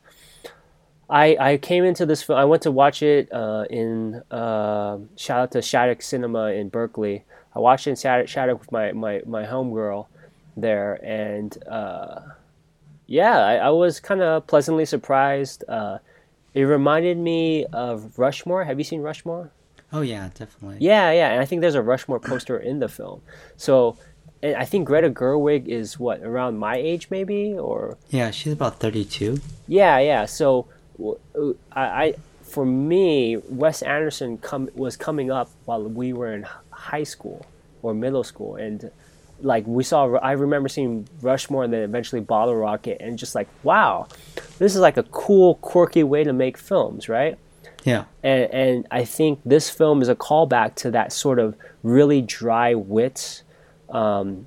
[1.09, 2.38] I I came into this film.
[2.38, 7.24] I went to watch it uh, in uh, shout out to Shattuck Cinema in Berkeley.
[7.55, 10.07] I watched it in Shattuck, Shattuck with my my my homegirl
[10.57, 12.21] there, and uh,
[13.07, 15.65] yeah, I, I was kind of pleasantly surprised.
[15.69, 15.99] Uh,
[16.55, 18.65] it reminded me of Rushmore.
[18.65, 19.51] Have you seen Rushmore?
[19.93, 20.79] Oh yeah, definitely.
[20.81, 23.23] Yeah, yeah, and I think there's a Rushmore poster in the film.
[23.57, 23.97] So,
[24.43, 28.79] and I think Greta Gerwig is what around my age, maybe, or Yeah, she's about
[28.79, 29.41] thirty-two.
[29.67, 30.27] yeah, yeah.
[30.27, 30.67] So,
[31.05, 36.47] uh, I, I for me, Wes Anderson come was coming up while we were in
[36.81, 37.45] high school
[37.83, 38.90] or middle school, and
[39.40, 40.16] like we saw.
[40.16, 44.07] I remember seeing Rushmore and then eventually Bottle Rocket, and just like, wow,
[44.59, 47.38] this is like a cool, quirky way to make films, right?
[47.85, 48.05] Yeah.
[48.23, 52.75] and and I think this film is a callback to that sort of really dry
[52.75, 53.43] wit,
[53.88, 54.47] um,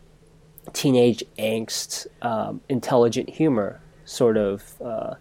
[0.74, 5.16] teenage angst, um, intelligent humor sort of, uh,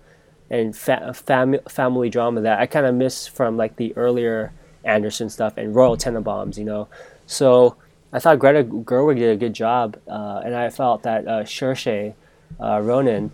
[0.50, 4.52] and fa- fam- family drama that I kind of miss from like the earlier
[4.84, 6.88] Anderson stuff and Royal Tenenbaums, you know.
[7.26, 7.76] So
[8.12, 12.14] I thought Greta Gerwig did a good job, uh, and I felt that uh, Saoirse
[12.60, 13.30] uh, Ronan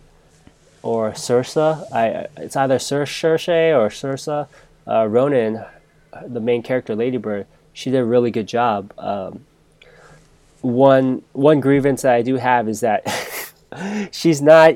[0.82, 1.90] or Sursa.
[1.92, 4.48] I it's either Sir or Sursa.
[4.86, 5.64] Uh, Ronan,
[6.26, 8.92] the main character, Ladybird, she did a really good job.
[8.98, 9.44] Um,
[10.60, 13.04] one one grievance that I do have is that
[14.10, 14.74] she's not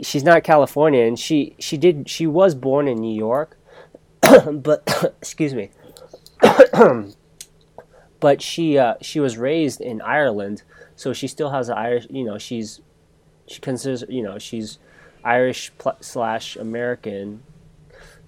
[0.00, 1.16] she's not Californian.
[1.16, 3.56] She she did she was born in New York,
[4.20, 4.82] but
[5.20, 5.70] excuse me.
[8.20, 10.62] but she uh, she was raised in Ireland,
[10.96, 12.06] so she still has an Irish.
[12.10, 12.80] You know, she's
[13.46, 14.78] she considers you know she's
[15.24, 17.42] Irish pl- slash American,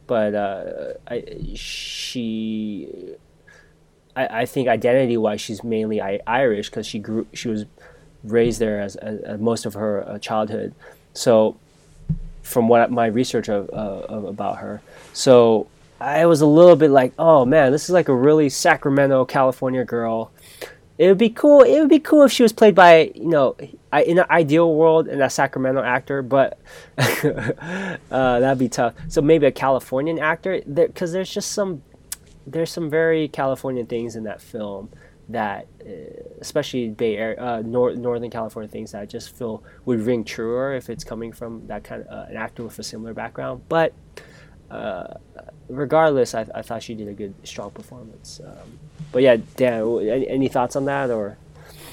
[0.06, 3.16] but uh, I, she
[4.16, 7.64] I, think identity wise she's mainly Irish because she grew she was
[8.24, 10.74] raised there as, as, as most of her uh, childhood.
[11.14, 11.56] So
[12.42, 15.68] from what my research of, uh, of about her, so
[16.00, 19.84] I was a little bit like, oh man, this is like a really Sacramento, California
[19.84, 20.32] girl.
[20.98, 21.62] It would be cool.
[21.62, 23.56] It would be cool if she was played by you know,
[23.92, 26.58] I, in an ideal world, in a Sacramento actor, but
[26.98, 28.94] uh, that'd be tough.
[29.08, 31.82] So maybe a Californian actor, because there's just some
[32.46, 34.90] there's some very Californian things in that film
[35.28, 35.90] that, uh,
[36.40, 40.74] especially Bay Area, uh, nor- Northern California things that I just feel would ring truer
[40.74, 43.62] if it's coming from that kind of uh, an actor with a similar background.
[43.68, 43.94] But
[44.70, 45.14] uh,
[45.68, 48.40] regardless, I, I thought she did a good, strong performance.
[48.44, 48.78] Um,
[49.12, 51.36] but yeah, Dan, any, any thoughts on that or?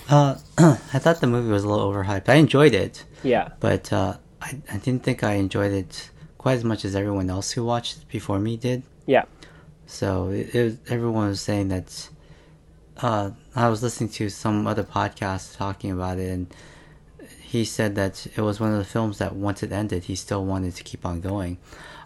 [0.10, 2.30] Uh, I thought the movie was a little overhyped.
[2.30, 6.64] I enjoyed it, Yeah, but uh, I I didn't think I enjoyed it quite as
[6.64, 8.84] much as everyone else who watched it before me did.
[9.06, 9.24] yeah,
[9.86, 12.10] So it, it everyone was saying that.
[13.00, 16.48] Uh, I was listening to some other podcast talking about it, and
[17.42, 20.44] he said that it was one of the films that once it ended, he still
[20.46, 21.58] wanted to keep on going.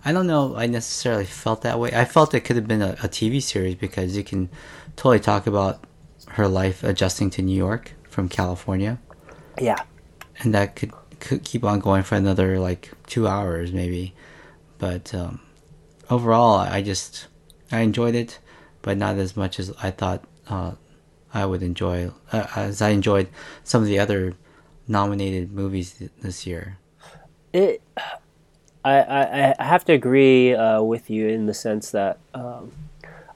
[0.03, 0.55] I don't know.
[0.55, 1.91] I necessarily felt that way.
[1.93, 4.49] I felt it could have been a, a TV series because you can
[4.95, 5.83] totally talk about
[6.29, 8.99] her life adjusting to New York from California,
[9.59, 9.77] yeah,
[10.39, 14.13] and that could could keep on going for another like two hours maybe.
[14.79, 15.39] But um,
[16.09, 17.27] overall, I just
[17.71, 18.39] I enjoyed it.
[18.81, 20.73] but not as much as I thought uh,
[21.33, 23.29] I would enjoy, uh, as I enjoyed
[23.63, 24.33] some of the other
[24.87, 26.77] nominated movies th- this year.
[27.53, 27.81] It,
[28.83, 32.71] I, I, have to agree uh, with you in the sense that um,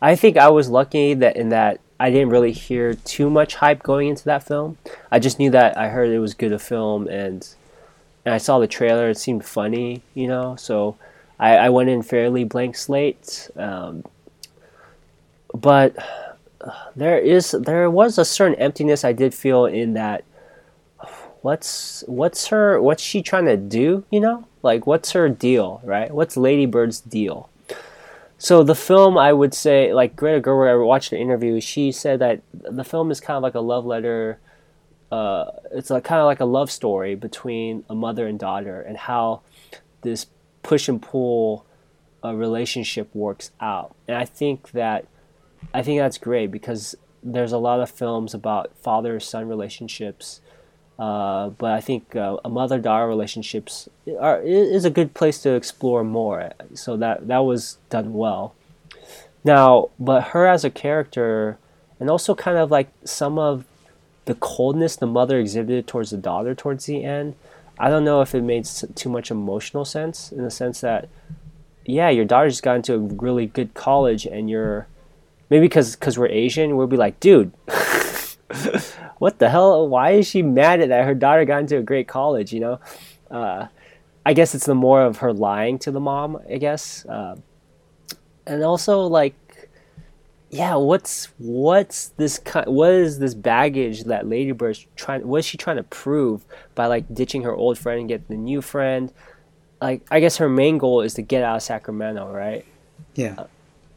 [0.02, 3.84] I think I was lucky that in that I didn't really hear too much hype
[3.84, 4.78] going into that film.
[5.12, 7.48] I just knew that I heard it was good a film and
[8.26, 9.10] and I saw the trailer.
[9.10, 10.56] It seemed funny, you know.
[10.56, 10.98] So
[11.40, 13.50] I, I went in fairly blank slate.
[13.56, 14.04] Um,
[15.54, 15.96] but
[16.96, 20.24] there is there was a certain emptiness I did feel in that.
[21.46, 24.04] What's what's her what's she trying to do?
[24.10, 26.10] You know, like what's her deal, right?
[26.10, 27.52] What's Lady Bird's deal?
[28.40, 31.62] So the film, I would say, like Greta Gerwig, I watched an interview.
[31.62, 34.40] She said that the film is kind of like a love letter.
[35.12, 38.98] Uh, it's like kind of like a love story between a mother and daughter, and
[38.98, 39.42] how
[40.02, 40.26] this
[40.64, 41.64] push and pull
[42.24, 43.94] uh, relationship works out.
[44.08, 45.06] And I think that
[45.76, 50.42] I think that's great because there's a lot of films about father son relationships
[50.98, 55.54] uh, but I think uh, a mother daughter relationships are is a good place to
[55.54, 56.52] explore more.
[56.74, 58.56] So that that was done well.
[59.44, 61.58] Now, but her as a character,
[62.00, 63.66] and also kind of like some of
[64.24, 67.36] the coldness the mother exhibited towards the daughter towards the end.
[67.78, 71.10] I don't know if it made too much emotional sense in the sense that,
[71.86, 74.88] yeah, your daughter just got into a really good college, and you're
[75.50, 77.52] maybe because because we're Asian, we'll be like, dude.
[79.26, 79.90] what the hell?
[79.90, 82.54] Why is she mad at that her daughter got into a great college?
[82.54, 82.80] You know,
[83.32, 83.66] uh,
[84.24, 86.38] I guess it's the more of her lying to the mom.
[86.48, 87.36] I guess, uh,
[88.46, 89.34] and also like,
[90.52, 92.40] yeah, what's what's this?
[92.68, 95.28] What is this baggage that Lady Bird's trying?
[95.28, 98.36] What is she trying to prove by like ditching her old friend and getting the
[98.36, 99.12] new friend?
[99.82, 102.64] Like, I guess her main goal is to get out of Sacramento, right?
[103.16, 103.34] Yeah.
[103.40, 103.48] Uh,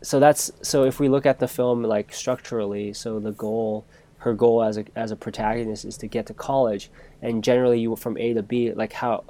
[0.01, 3.85] so that's so if we look at the film like structurally, so the goal
[4.18, 6.90] her goal as a as a protagonist is to get to college,
[7.22, 9.24] and generally you from A to B, like how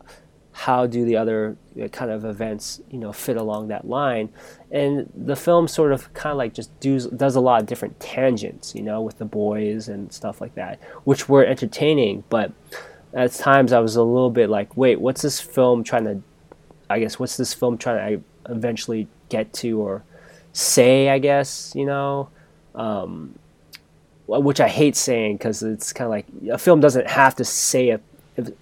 [0.53, 4.31] how do the other uh, kind of events you know fit along that line?
[4.71, 8.01] And the film sort of kind of like just does does a lot of different
[8.01, 12.25] tangents you know with the boys and stuff like that which were entertaining.
[12.29, 12.53] But
[13.15, 16.23] at times i was a little bit like wait what's this film trying to
[16.91, 20.05] i guess what's this film trying to eventually get to or
[20.53, 22.29] say i guess you know?
[22.75, 23.39] Um,
[24.29, 27.91] which I hate saying because it's kind of like a film doesn't have to say
[27.91, 28.01] a,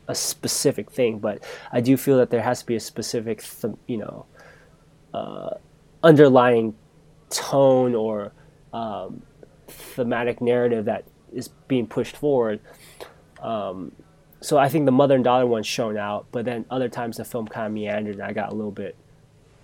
[0.06, 3.74] a specific thing, but I do feel that there has to be a specific, th-
[3.88, 4.26] you know,
[5.12, 5.50] uh,
[6.04, 6.76] underlying
[7.30, 8.32] tone or
[8.72, 9.22] um,
[9.66, 12.60] thematic narrative that is being pushed forward.
[13.42, 13.90] Um,
[14.40, 17.24] so I think the mother and daughter one's shown out, but then other times the
[17.24, 18.94] film kind of meandered and I got a little bit,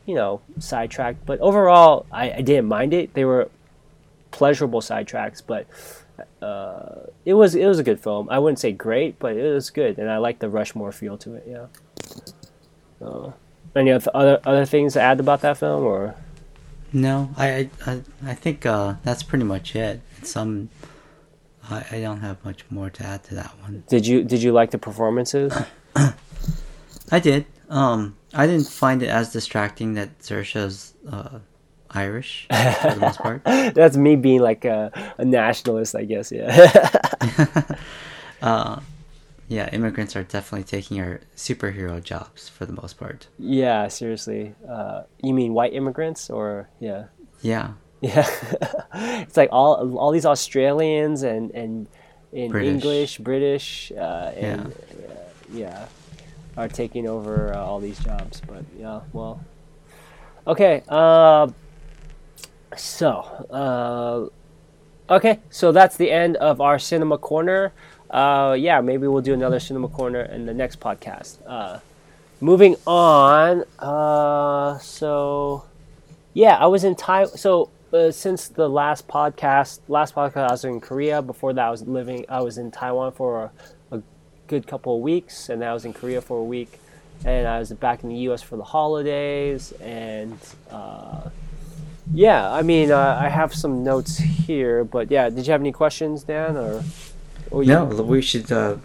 [0.04, 1.24] you know, sidetracked.
[1.24, 3.14] But overall, I, I didn't mind it.
[3.14, 3.48] They were
[4.32, 5.66] pleasurable sidetracks, but
[6.42, 8.28] uh, it was it was a good film.
[8.30, 11.34] I wouldn't say great, but it was good, and I like the Rushmore feel to
[11.34, 11.44] it.
[11.48, 11.66] Yeah.
[13.00, 13.32] Uh,
[13.74, 16.14] any other other things to add about that film, or?
[16.92, 20.00] No, I I I think uh, that's pretty much it.
[20.22, 20.68] Some
[21.70, 23.84] I, I don't have much more to add to that one.
[23.88, 25.52] Did you did you like the performances?
[27.10, 27.46] I did.
[27.68, 31.38] Um, I didn't find it as distracting that Saoirse's uh,
[31.94, 32.46] Irish
[32.80, 33.44] for the most part.
[33.44, 36.32] That's me being like a, a nationalist, I guess.
[36.32, 37.76] Yeah.
[38.42, 38.80] uh,
[39.48, 43.26] yeah, immigrants are definitely taking our superhero jobs for the most part.
[43.38, 44.54] Yeah, seriously.
[44.66, 47.06] Uh, you mean white immigrants, or yeah?
[47.42, 47.72] Yeah.
[48.00, 48.26] Yeah.
[48.94, 51.86] it's like all all these Australians and and
[52.32, 52.72] in British.
[52.72, 55.06] English, British, uh, and yeah.
[55.06, 55.18] Uh,
[55.52, 55.86] yeah.
[56.56, 58.40] are taking over uh, all these jobs.
[58.40, 59.44] But yeah, well.
[60.46, 60.82] Okay.
[60.88, 61.48] Uh,
[62.76, 63.10] so,
[63.50, 67.72] uh, okay, so that's the end of our cinema corner.
[68.10, 71.38] Uh, yeah, maybe we'll do another cinema corner in the next podcast.
[71.46, 71.78] Uh,
[72.40, 73.64] moving on.
[73.78, 75.64] Uh, so,
[76.34, 77.36] yeah, I was in Taiwan.
[77.38, 81.22] So, uh, since the last podcast, last podcast, I was in Korea.
[81.22, 82.26] Before that, I was living.
[82.28, 83.50] I was in Taiwan for
[83.90, 84.02] a, a
[84.46, 86.78] good couple of weeks, and I was in Korea for a week,
[87.24, 88.42] and I was back in the U.S.
[88.42, 90.38] for the holidays, and.
[90.70, 91.30] Uh,
[92.14, 95.72] yeah, I mean, uh, I have some notes here, but yeah, did you have any
[95.72, 96.56] questions, Dan?
[96.56, 96.82] Or,
[97.50, 98.76] or no, we should uh,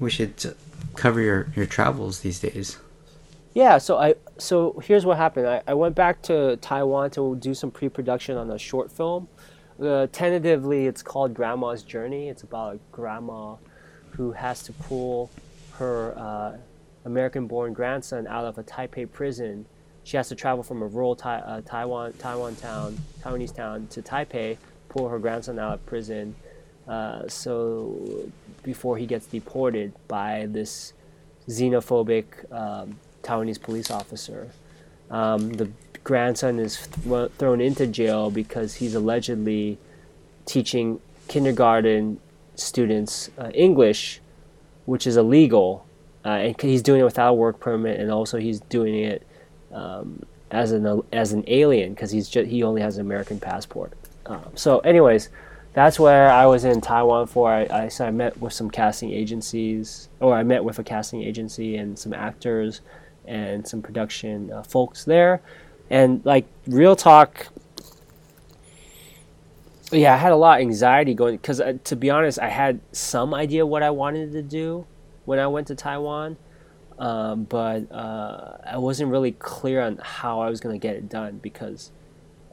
[0.00, 0.54] we should
[0.94, 2.78] cover your your travels these days.
[3.54, 5.46] Yeah, so I so here's what happened.
[5.46, 9.28] I, I went back to Taiwan to do some pre-production on a short film.
[9.80, 12.28] Uh, tentatively, it's called Grandma's Journey.
[12.28, 13.56] It's about a grandma
[14.10, 15.30] who has to pull
[15.78, 16.56] her uh,
[17.04, 19.66] American-born grandson out of a Taipei prison
[20.04, 24.02] she has to travel from a rural tai- uh, Taiwan Taiwan town Taiwanese town to
[24.02, 26.36] Taipei, pull her grandson out of prison,
[26.86, 28.28] uh, so
[28.62, 30.92] before he gets deported by this
[31.48, 34.50] xenophobic um, Taiwanese police officer.
[35.10, 35.70] Um, the
[36.02, 39.78] grandson is th- thrown into jail because he's allegedly
[40.44, 42.20] teaching kindergarten
[42.54, 44.20] students uh, English,
[44.84, 45.86] which is illegal,
[46.24, 49.26] uh, and he's doing it without a work permit, and also he's doing it
[49.74, 53.92] um, as an as an alien because he's just, he only has an American passport.
[54.26, 55.28] Um, so, anyways,
[55.74, 57.52] that's where I was in Taiwan for.
[57.52, 61.22] I, I, so I met with some casting agencies, or I met with a casting
[61.22, 62.80] agency and some actors
[63.26, 65.42] and some production uh, folks there,
[65.90, 67.48] and like real talk.
[69.92, 72.80] Yeah, I had a lot of anxiety going because, uh, to be honest, I had
[72.92, 74.86] some idea what I wanted to do
[75.24, 76.36] when I went to Taiwan,
[76.98, 81.08] um, but uh, I wasn't really clear on how I was going to get it
[81.08, 81.90] done because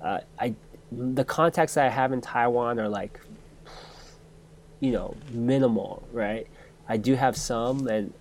[0.02, 0.56] uh, I
[0.92, 3.20] the contacts I have in Taiwan are like
[4.80, 6.48] you know minimal, right?
[6.90, 8.14] I do have some, and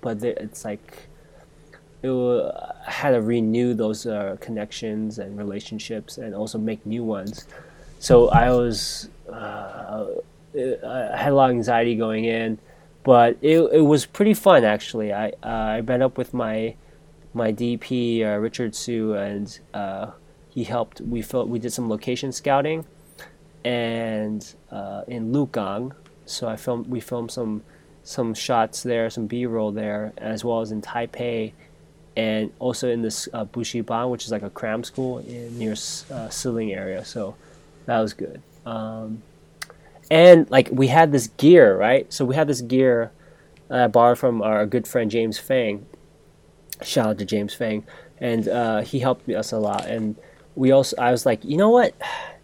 [0.00, 1.08] but it's like
[2.02, 2.52] it
[2.86, 7.46] had to renew those uh, connections and relationships, and also make new ones.
[7.98, 10.06] So I was uh,
[10.54, 12.58] I had a lot of anxiety going in
[13.06, 15.12] but it, it was pretty fun actually.
[15.12, 16.74] I uh, I met up with my
[17.32, 20.10] my DP uh, Richard Sue and uh,
[20.50, 21.00] he helped.
[21.00, 22.84] We felt we did some location scouting,
[23.64, 24.42] and
[24.72, 25.92] uh, in Lugang,
[26.24, 26.88] so I filmed.
[26.88, 27.62] We filmed some
[28.02, 31.52] some shots there, some B roll there, as well as in Taipei,
[32.16, 36.28] and also in this uh, Bushiban, which is like a cram school in near uh,
[36.28, 37.04] Siling area.
[37.04, 37.36] So
[37.84, 38.42] that was good.
[38.64, 39.22] Um,
[40.10, 42.12] and like we had this gear, right?
[42.12, 43.12] So we had this gear
[43.70, 45.86] I borrowed from our good friend James Fang.
[46.82, 47.84] Shout out to James Fang,
[48.18, 49.86] and uh, he helped us a lot.
[49.86, 50.16] And
[50.54, 51.94] we also, I was like, you know what?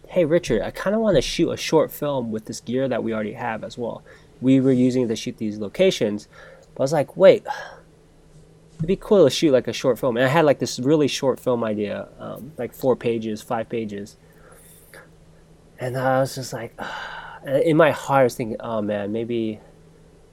[0.07, 3.03] Hey Richard, I kind of want to shoot a short film with this gear that
[3.03, 4.03] we already have as well.
[4.41, 6.27] We were using to shoot these locations,
[6.75, 7.45] but I was like, wait,
[8.75, 10.17] it'd be cool to shoot like a short film.
[10.17, 14.17] And I had like this really short film idea, um, like four pages, five pages.
[15.79, 16.79] And I was just like,
[17.45, 19.59] in my heart, I was thinking, oh man, maybe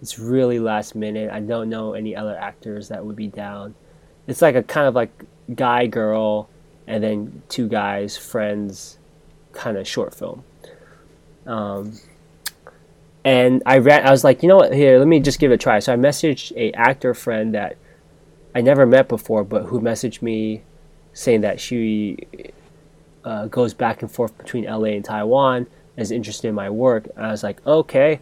[0.00, 1.30] it's really last minute.
[1.30, 3.74] I don't know any other actors that would be down.
[4.26, 5.10] It's like a kind of like
[5.54, 6.48] guy girl
[6.86, 8.98] and then two guys friends
[9.52, 10.44] kind of short film.
[11.46, 11.98] Um,
[13.24, 14.06] and I ran.
[14.06, 14.72] I was like, you know what?
[14.72, 15.78] Here, let me just give it a try.
[15.78, 17.76] So I messaged a actor friend that
[18.54, 20.62] I never met before, but who messaged me
[21.12, 22.18] saying that she
[23.24, 25.66] uh, goes back and forth between LA and Taiwan,
[26.00, 27.08] is interested in my work.
[27.16, 28.20] I was like, okay.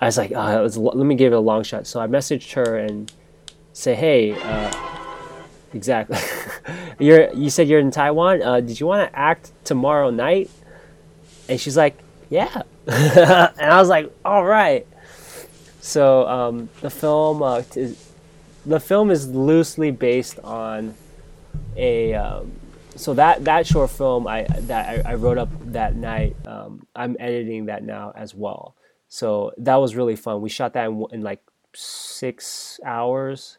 [0.00, 1.86] I was like, was, let me give it a long shot.
[1.86, 3.10] So I messaged her and
[3.72, 4.72] say, hey, uh,
[5.72, 6.18] exactly.
[6.98, 8.42] you're you said you're in Taiwan.
[8.42, 10.50] Uh, did you want to act tomorrow night?
[11.48, 11.98] And she's like,
[12.28, 12.62] yeah.
[12.86, 14.86] and I was like, all right.
[15.80, 17.62] So um, the film uh,
[18.66, 20.94] the film is loosely based on
[21.76, 22.52] a um,
[22.96, 26.36] so that that short film I that I, I wrote up that night.
[26.46, 28.74] Um, I'm editing that now as well.
[29.08, 30.40] So that was really fun.
[30.40, 31.42] We shot that in, in like
[31.74, 33.58] six hours.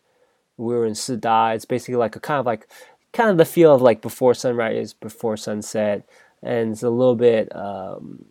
[0.57, 1.55] We were in Shida.
[1.55, 2.67] It's basically like a kind of like
[3.13, 6.07] kind of the feel of like before sunrise, before sunset,
[6.41, 8.25] and it's a little bit um,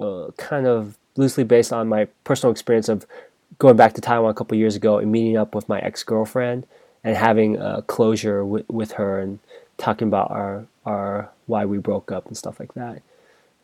[0.00, 3.06] uh, kind of loosely based on my personal experience of
[3.58, 6.66] going back to Taiwan a couple years ago and meeting up with my ex girlfriend
[7.04, 9.38] and having a closure with, with her and
[9.78, 13.02] talking about our our why we broke up and stuff like that.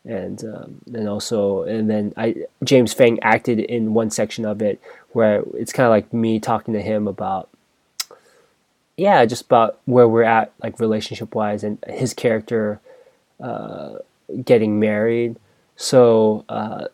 [0.04, 4.80] And um, and also and then I James Fang acted in one section of it
[5.12, 7.50] where it's kind of like me talking to him about
[8.96, 12.80] yeah just about where we're at like relationship wise and his character
[13.40, 13.96] uh,
[14.42, 15.36] getting married.
[15.76, 16.86] So uh,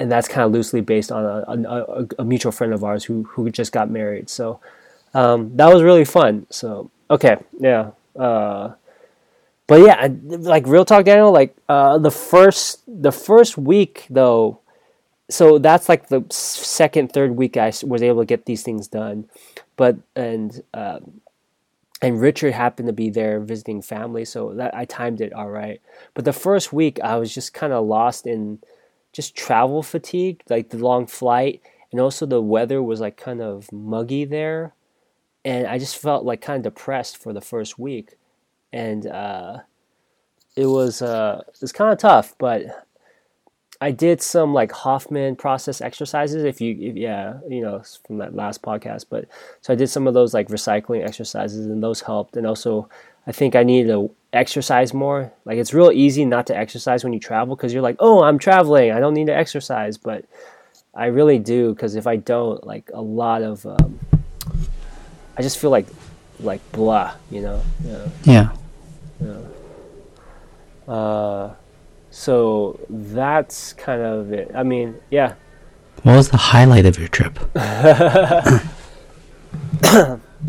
[0.00, 3.22] and that's kind of loosely based on a, a, a, mutual friend of ours who
[3.24, 4.28] who just got married.
[4.28, 4.58] So
[5.14, 6.46] um, that was really fun.
[6.50, 8.74] So okay yeah uh,
[9.66, 11.32] but yeah, like real talk, Daniel.
[11.32, 14.60] Like uh, the first the first week though,
[15.28, 19.28] so that's like the second third week I was able to get these things done,
[19.76, 21.00] but and uh,
[22.00, 25.80] and Richard happened to be there visiting family, so that I timed it all right.
[26.14, 28.60] But the first week I was just kind of lost in
[29.12, 33.72] just travel fatigue, like the long flight, and also the weather was like kind of
[33.72, 34.74] muggy there,
[35.46, 38.16] and I just felt like kind of depressed for the first week
[38.72, 39.58] and uh,
[40.56, 42.86] it was uh, it was kind of tough, but
[43.80, 46.44] I did some like Hoffman process exercises.
[46.44, 49.06] If you, if, yeah, you know, from that last podcast.
[49.10, 49.26] But
[49.60, 52.36] so I did some of those like recycling exercises, and those helped.
[52.36, 52.88] And also,
[53.26, 55.32] I think I needed to exercise more.
[55.44, 58.38] Like it's real easy not to exercise when you travel because you're like, oh, I'm
[58.38, 59.98] traveling, I don't need to exercise.
[59.98, 60.24] But
[60.94, 63.98] I really do because if I don't, like a lot of, um,
[65.36, 65.86] I just feel like,
[66.40, 67.62] like blah, you know.
[67.84, 68.08] Yeah.
[68.24, 68.48] Yeah.
[70.88, 70.92] yeah.
[70.92, 71.54] Uh
[72.16, 74.50] so that's kind of it.
[74.54, 75.34] I mean, yeah.
[76.02, 77.38] What was the highlight of your trip?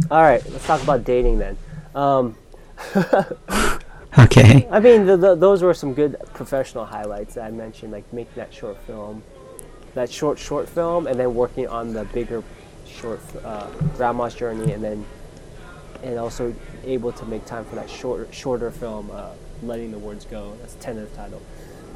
[0.09, 1.57] All right, let's talk about dating then.
[1.93, 2.37] Um,
[4.17, 4.65] okay.
[4.71, 8.35] I mean, the, the, those were some good professional highlights that I mentioned, like making
[8.35, 9.21] that short film,
[9.93, 12.43] that short short film, and then working on the bigger
[12.97, 15.05] short uh, Grandma's Journey, and then
[16.03, 19.31] and also able to make time for that short shorter film, uh,
[19.63, 20.53] Letting the Words Go.
[20.61, 21.41] That's the tentative title.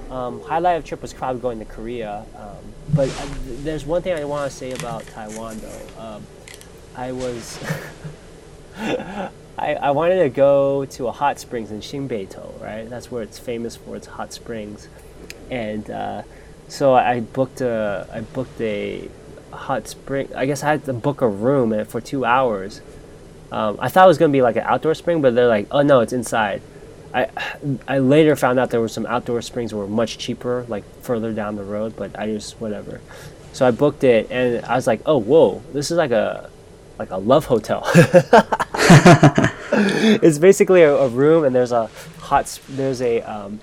[0.09, 2.25] Um, highlight of trip was probably going to Korea.
[2.35, 3.27] Um, but uh,
[3.63, 6.01] there's one thing I want to say about Taiwan though.
[6.01, 6.27] Um,
[6.95, 7.63] I was
[8.77, 12.89] I, I wanted to go to a hot springs in Xinbeitou, right?
[12.89, 14.87] That's where it's famous for its hot springs,
[15.49, 16.23] and uh,
[16.67, 19.09] so I booked a I booked a
[19.51, 20.29] hot spring.
[20.35, 22.81] I guess I had to book a room for two hours.
[23.51, 25.81] Um, I thought it was gonna be like an outdoor spring, but they're like, oh
[25.81, 26.61] no, it's inside.
[27.13, 27.27] I
[27.87, 31.33] I later found out there were some outdoor springs that were much cheaper, like further
[31.33, 31.95] down the road.
[31.95, 33.01] But I just whatever.
[33.53, 36.49] So I booked it, and I was like, oh whoa, this is like a
[36.97, 37.83] like a love hotel.
[39.73, 41.87] it's basically a, a, room, and there's a
[42.19, 43.59] hot there's a um,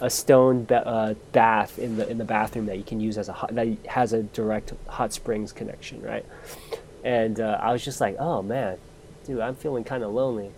[0.00, 3.28] a stone ba- uh, bath in the in the bathroom that you can use as
[3.28, 6.24] a hot, that has a direct hot springs connection, right?
[7.04, 8.78] And uh, I was just like, oh man,
[9.24, 10.50] dude, I'm feeling kind of lonely.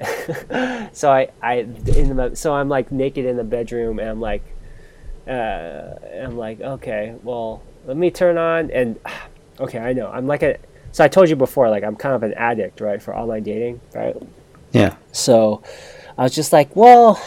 [0.92, 1.56] so I, I
[1.96, 4.42] in the so I'm like naked in the bedroom and I'm like
[5.28, 8.98] uh, I'm like okay well let me turn on and
[9.60, 10.58] okay I know I'm like a
[10.92, 13.80] so I told you before like I'm kind of an addict right for online dating
[13.94, 14.16] right
[14.72, 15.62] yeah so
[16.16, 17.20] I was just like well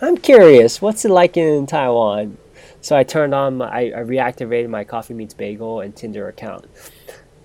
[0.00, 2.38] I'm curious what's it like in Taiwan?
[2.80, 6.66] So I turned on my I, I reactivated my Coffee Meets Bagel and Tinder account.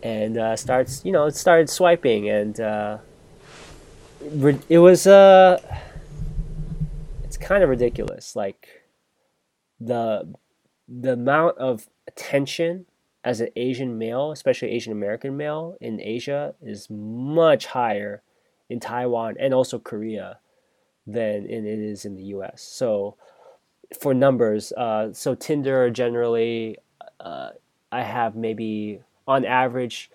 [0.03, 2.97] And uh, starts you know it started swiping and uh,
[4.69, 5.59] it was uh
[7.23, 8.67] it's kind of ridiculous like
[9.79, 10.33] the
[10.87, 12.85] the amount of attention
[13.23, 18.21] as an Asian male, especially Asian American male in Asia is much higher
[18.69, 20.39] in Taiwan and also Korea
[21.05, 22.61] than it is in the US.
[22.61, 23.15] So
[23.99, 26.77] for numbers, uh, so Tinder generally
[27.19, 27.49] uh,
[27.91, 30.09] I have maybe on average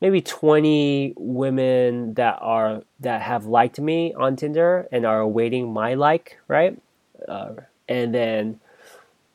[0.00, 5.94] maybe 20 women that are that have liked me on Tinder and are awaiting my
[5.94, 6.80] like, right?
[7.28, 7.52] Uh,
[7.88, 8.60] and then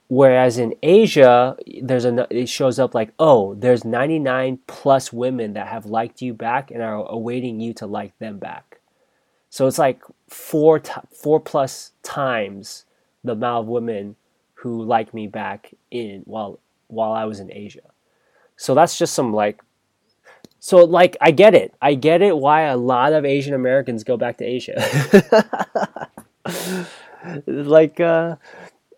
[0.07, 5.67] whereas in Asia, there's a it shows up like, "Oh, there's 99 plus women that
[5.67, 8.79] have liked you back and are awaiting you to like them back."
[9.49, 12.85] So it's like four t- four plus times
[13.23, 14.15] the amount of women
[14.55, 17.81] who like me back in while while I was in Asia.
[18.57, 19.61] So that's just some like
[20.59, 21.73] so like I get it.
[21.81, 24.81] I get it why a lot of Asian Americans go back to Asia.
[27.45, 28.37] like uh,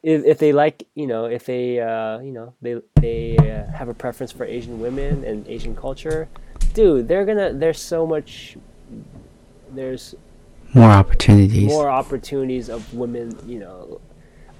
[0.03, 3.89] if, if they like, you know, if they uh, you know, they they uh, have
[3.89, 6.29] a preference for Asian women and Asian culture,
[6.73, 8.57] dude, they're going to there's so much
[9.71, 10.15] there's
[10.73, 11.67] more opportunities.
[11.67, 14.01] More opportunities of women, you know,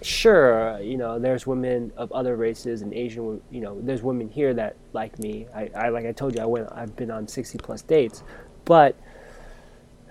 [0.01, 4.53] sure, you know, there's women of other races and Asian, you know, there's women here
[4.53, 5.47] that like me.
[5.55, 8.23] I, I like I told you, I went, I've been on 60 plus dates,
[8.65, 8.95] but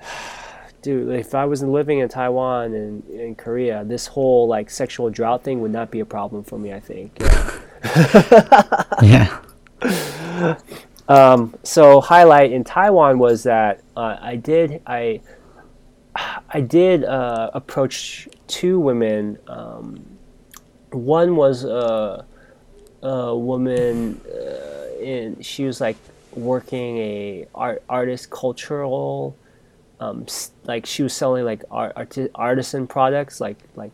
[0.83, 5.45] dude, if I was living in Taiwan and in Korea, this whole like sexual drought
[5.45, 6.73] thing would not be a problem for me.
[6.73, 7.17] I think.
[7.21, 7.61] Yeah.
[10.41, 10.57] yeah.
[11.09, 15.21] Um, so highlight in Taiwan was that uh, I did I
[16.49, 19.39] I did uh, approach two women.
[19.49, 20.05] Um,
[20.91, 22.25] one was a,
[23.03, 25.97] a woman, uh, in she was like
[26.33, 29.37] working a art artist cultural,
[30.01, 30.27] um,
[30.65, 33.93] like she was selling like art, arti- artisan products, like like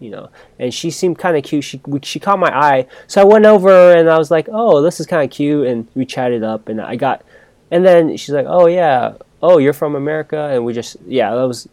[0.00, 1.64] you know, and she seemed kind of cute.
[1.64, 4.98] She she caught my eye, so I went over and I was like, oh, this
[4.98, 7.22] is kind of cute, and we chatted up, and I got,
[7.70, 11.46] and then she's like, oh yeah, oh you're from America, and we just yeah, that
[11.46, 11.68] was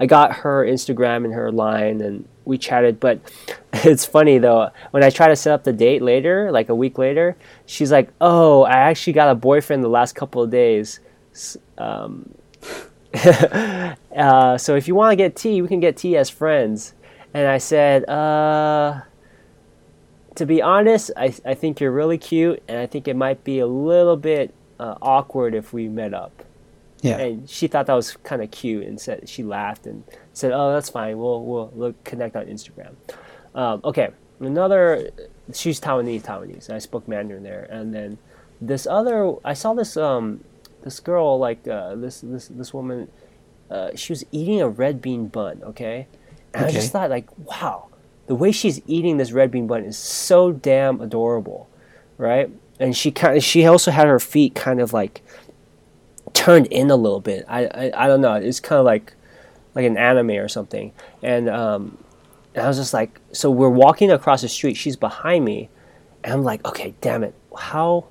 [0.00, 2.98] I got her Instagram and her line and we chatted.
[2.98, 3.20] But
[3.72, 6.98] it's funny though, when I try to set up the date later, like a week
[6.98, 7.36] later,
[7.66, 11.00] she's like, "Oh, I actually got a boyfriend the last couple of days."
[11.76, 12.34] Um,
[13.14, 16.94] uh, so if you want to get tea, we can get tea as friends.
[17.34, 19.02] And I said, uh,
[20.34, 23.60] to be honest, I I think you're really cute, and I think it might be
[23.60, 26.44] a little bit uh, awkward if we met up.
[27.00, 27.18] Yeah.
[27.18, 30.72] And she thought that was kind of cute, and said she laughed and said, "Oh,
[30.72, 31.18] that's fine.
[31.18, 32.94] We'll we'll, we'll connect on Instagram."
[33.54, 35.10] Um, okay, another.
[35.52, 36.70] She's Taiwanese, Taiwanese.
[36.70, 38.18] I spoke Mandarin there, and then
[38.60, 39.34] this other.
[39.44, 40.42] I saw this um
[40.82, 43.08] this girl like uh, this this this woman.
[43.70, 45.62] Uh, she was eating a red bean bun.
[45.62, 46.08] Okay,
[46.54, 47.88] and I just thought like, wow,
[48.26, 51.68] the way she's eating this red bean bun is so damn adorable,
[52.16, 52.50] right?
[52.80, 55.22] And she kind of she also had her feet kind of like
[56.34, 57.44] turned in a little bit.
[57.48, 58.34] I I, I don't know.
[58.34, 59.14] It's kind of like
[59.74, 60.92] like an anime or something.
[61.22, 61.98] And um,
[62.54, 64.76] and I was just like, so we're walking across the street.
[64.76, 65.68] She's behind me,
[66.24, 68.06] and I'm like, okay, damn it, how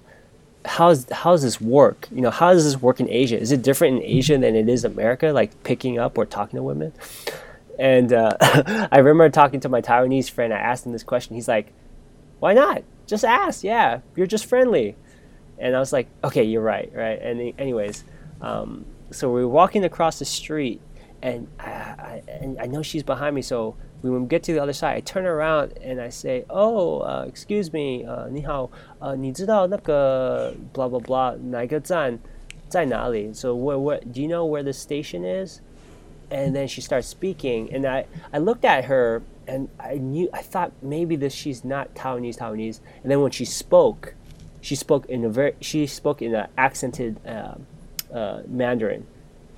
[0.65, 2.07] how's how does this work?
[2.11, 3.39] You know, how does this work in Asia?
[3.39, 5.27] Is it different in Asia than it is America?
[5.27, 6.93] Like picking up or talking to women?
[7.79, 8.37] And uh,
[8.91, 10.53] I remember talking to my Taiwanese friend.
[10.53, 11.35] I asked him this question.
[11.35, 11.73] He's like,
[12.39, 12.83] "Why not?
[13.05, 13.63] Just ask.
[13.63, 14.95] Yeah, you're just friendly."
[15.58, 18.04] And I was like, "Okay, you're right, right." And the- anyways,
[18.40, 20.80] um, so we were walking across the street,
[21.22, 23.42] and I, I, and I know she's behind me.
[23.42, 27.00] So when we get to the other side, I turn around and I say, "Oh,
[27.00, 32.18] uh, excuse me, uh, 你好，呃，你知道那个 blah blah blah 哪一个站
[32.68, 33.32] 在哪里？
[33.32, 35.60] So where where do you know where the station is?"
[36.30, 40.40] and then she starts speaking and I, I looked at her and I knew I
[40.40, 44.14] thought maybe this she's not Taiwanese Taiwanese and then when she spoke
[44.61, 47.65] she spoke in a very she spoke in an accented um,
[48.13, 49.05] uh, Mandarin.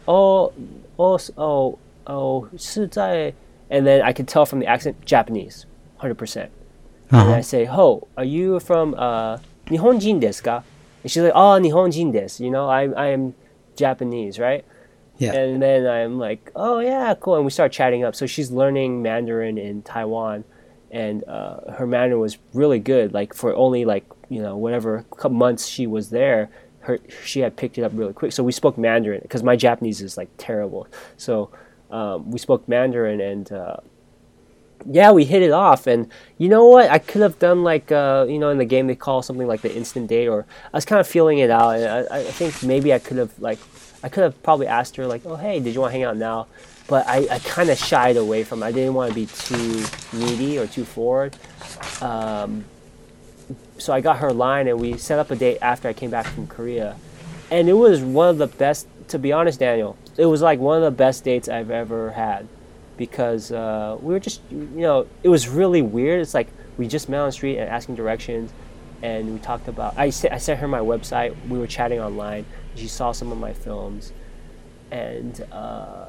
[0.08, 0.54] Oh,
[0.98, 2.50] oh, oh, oh,
[3.70, 5.66] and then I could tell from the accent Japanese,
[5.98, 6.52] hundred percent.
[7.12, 7.26] Uh-huh.
[7.26, 9.38] And I say, "Ho, are you from uh,
[9.68, 10.64] Nihonjin desu ka?"
[11.04, 12.42] And she's like, "Oh, Nihonjin desu.
[12.42, 13.36] You know, I I am
[13.76, 14.66] Japanese, right?"
[15.18, 15.34] Yeah.
[15.34, 18.16] And then I'm like, "Oh yeah, cool." And we start chatting up.
[18.16, 20.44] So she's learning Mandarin in Taiwan,
[20.92, 25.38] and uh, her Mandarin was really good, like for only like you know whatever couple
[25.38, 26.50] months she was there,
[26.82, 28.32] her she had picked it up really quick.
[28.32, 30.88] So we spoke Mandarin because my Japanese is like terrible.
[31.18, 31.52] So
[31.92, 33.52] um, we spoke Mandarin and.
[33.52, 33.78] Uh,
[34.86, 36.90] yeah, we hit it off, and you know what?
[36.90, 39.62] I could have done like uh, you know in the game they call something like
[39.62, 42.64] the instant date, or I was kind of feeling it out, and I, I think
[42.64, 43.60] maybe I could have like
[44.04, 46.18] I could have probably asked her like, oh hey, did you want to hang out
[46.18, 46.48] now?
[46.88, 48.64] But I, I kind of shied away from.
[48.64, 48.68] it.
[48.68, 51.36] I didn't want to be too needy or too forward.
[52.02, 52.66] Um,
[53.80, 56.26] so I got her line, and we set up a date after I came back
[56.28, 56.96] from Korea,
[57.52, 58.88] and it was one of the best.
[59.10, 62.48] To be honest, Daniel, it was like one of the best dates I've ever had
[62.98, 66.22] because uh, we were just you know it was really weird.
[66.22, 68.52] It's like we just met on the street and asking directions,
[69.02, 69.98] and we talked about.
[69.98, 71.36] I I sent her my website.
[71.48, 72.46] We were chatting online.
[72.76, 74.14] She saw some of my films,
[74.92, 76.06] and uh,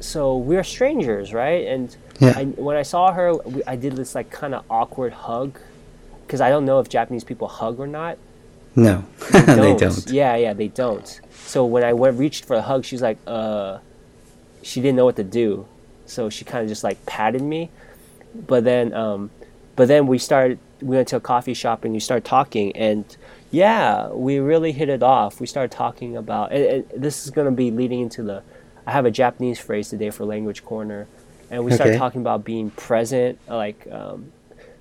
[0.00, 1.66] so we're strangers, right?
[1.66, 2.34] And Yeah.
[2.36, 5.58] I, when I saw her, we, I did this like kind of awkward hug
[6.28, 8.18] because I don't know if Japanese people hug or not.
[8.76, 9.02] No,
[9.32, 10.10] they don't.
[10.10, 11.20] Yeah, yeah, they don't.
[11.46, 13.78] So when I went reached for a hug, she was like, uh,
[14.62, 15.66] she didn't know what to do,
[16.04, 17.70] so she kind of just like patted me.
[18.46, 19.30] But then, um,
[19.74, 20.58] but then we started.
[20.80, 23.04] We went to a coffee shop and we started talking, and
[23.50, 25.40] yeah, we really hit it off.
[25.40, 28.42] We started talking about, and, and this is gonna be leading into the.
[28.86, 31.08] I have a Japanese phrase today for language corner,
[31.50, 31.98] and we started Okay.
[31.98, 33.88] talking about being present, like.
[33.90, 34.30] Um,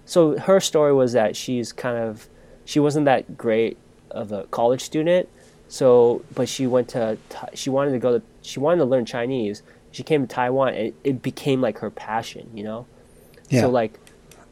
[0.07, 2.29] so her story was that she's kind of
[2.63, 3.77] she wasn't that great
[4.09, 5.27] of a college student.
[5.67, 7.17] So but she went to
[7.53, 9.61] she wanted to go to she wanted to learn chinese.
[9.91, 12.87] She came to taiwan and it became like her passion you know?
[13.49, 13.61] Yeah.
[13.61, 13.99] so like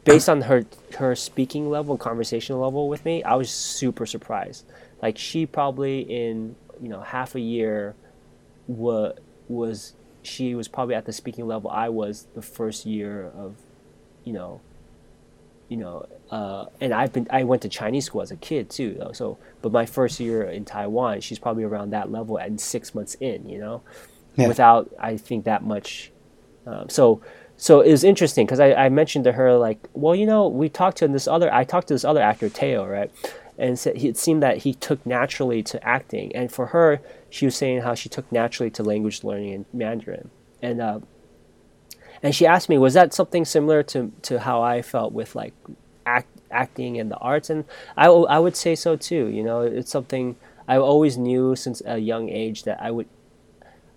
[0.04, 0.66] based on her
[0.98, 4.64] her speaking level conversational level with me i was super surprised.
[5.00, 7.94] Like she probably in you know half a year
[8.66, 9.12] wa-
[9.48, 13.56] was she was probably at the speaking level i was the first year of
[14.24, 14.60] you know
[15.68, 18.96] you know, uh, and I've been I went to Chinese school as a kid too,
[18.98, 19.12] though.
[19.12, 23.16] So, but my first year in Taiwan, she's probably around that level and six months
[23.20, 23.82] in, you know,
[24.36, 24.48] Yeah.
[24.48, 26.12] without I think that much.
[26.66, 27.20] Um, so,
[27.56, 30.68] so it was interesting because I, I mentioned to her like, well, you know, we
[30.68, 33.10] talked to this other I talked to this other actor Teo, right,
[33.58, 37.00] and said he, it seemed that he took naturally to acting, and for her,
[37.30, 40.30] she was saying how she took naturally to language learning in Mandarin,
[40.62, 40.80] and.
[40.80, 41.00] Uh,
[42.22, 45.54] and she asked me, was that something similar to, to how I felt with like
[46.04, 47.50] act, acting and the arts?
[47.50, 47.64] And
[47.96, 49.26] I, I would say so too.
[49.28, 50.36] You know, it's something
[50.68, 53.08] I always knew since a young age that I would,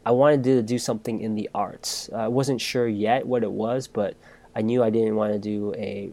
[0.06, 2.10] I wanted to do something in the arts.
[2.14, 4.16] I wasn't sure yet what it was, but
[4.56, 6.12] I knew I didn't want to do a,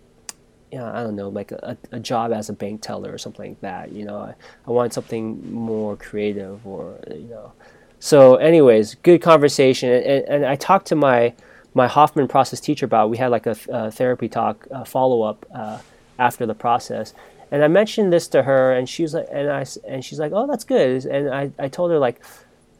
[0.76, 3.60] know, I don't know, like a, a job as a bank teller or something like
[3.60, 3.92] that.
[3.92, 4.34] You know, I,
[4.66, 7.52] I wanted something more creative or, you know.
[7.98, 9.90] So, anyways, good conversation.
[9.90, 11.34] And, and, and I talked to my,
[11.76, 13.10] my Hoffman process teacher about.
[13.10, 15.78] We had like a, uh therapy talk uh, follow up uh,
[16.18, 17.12] after the process.
[17.50, 20.32] And I mentioned this to her, and she was like, and I and she's like,
[20.34, 21.04] oh, that's good.
[21.04, 22.24] And I, I told her like,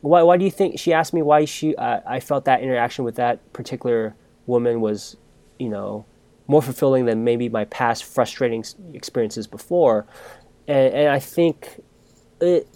[0.00, 0.80] why why do you think?
[0.80, 4.16] She asked me why she uh, I felt that interaction with that particular
[4.46, 5.16] woman was,
[5.58, 6.06] you know,
[6.46, 10.06] more fulfilling than maybe my past frustrating experiences before.
[10.66, 11.82] And, and I think
[12.40, 12.66] it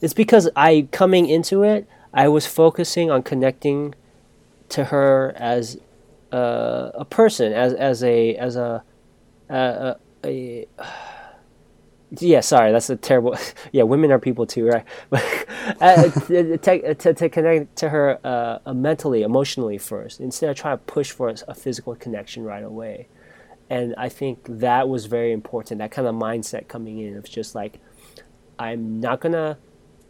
[0.00, 3.94] it's because I coming into it, I was focusing on connecting
[4.72, 5.78] to her as
[6.32, 8.82] a, a person, as as a as a,
[9.48, 10.86] a, a, a
[12.18, 13.36] yeah, sorry, that's a terrible.
[13.72, 14.84] Yeah, women are people too, right?
[15.10, 15.24] But
[15.80, 20.78] uh, to, to, to, connect to her uh, uh, mentally, emotionally first, instead of trying
[20.78, 23.08] to push for a, a, physical connection right away.
[23.70, 25.78] And I think that was very important.
[25.78, 27.78] That kind of mindset coming in of just like,
[28.58, 29.56] I'm not gonna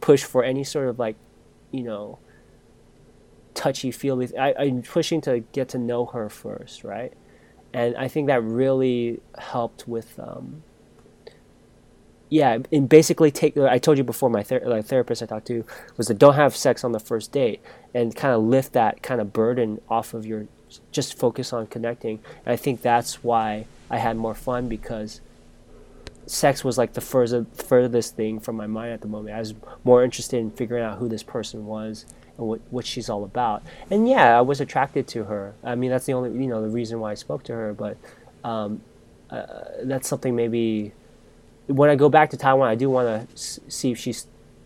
[0.00, 1.16] push for any sort of like,
[1.70, 2.18] you know,
[3.54, 4.36] touchy feely.
[4.36, 7.12] I, I'm pushing to get to know her first, right?
[7.72, 10.18] And I think that really helped with.
[10.18, 10.62] Um,
[12.28, 13.56] yeah, and basically take.
[13.58, 15.64] I told you before, my ther- therapist I talked to
[15.96, 17.60] was that don't have sex on the first date,
[17.94, 20.46] and kind of lift that kind of burden off of your.
[20.90, 25.20] Just focus on connecting, and I think that's why I had more fun because
[26.26, 29.36] sex was like the further, furthest thing from my mind at the moment.
[29.36, 32.06] I was more interested in figuring out who this person was
[32.46, 33.62] what, what she's all about.
[33.90, 35.54] And yeah, I was attracted to her.
[35.62, 37.72] I mean, that's the only you know the reason why I spoke to her.
[37.72, 37.96] But
[38.44, 38.80] um,
[39.30, 39.46] uh,
[39.82, 40.92] that's something maybe
[41.66, 44.14] when I go back to Taiwan, I do want to s- see if she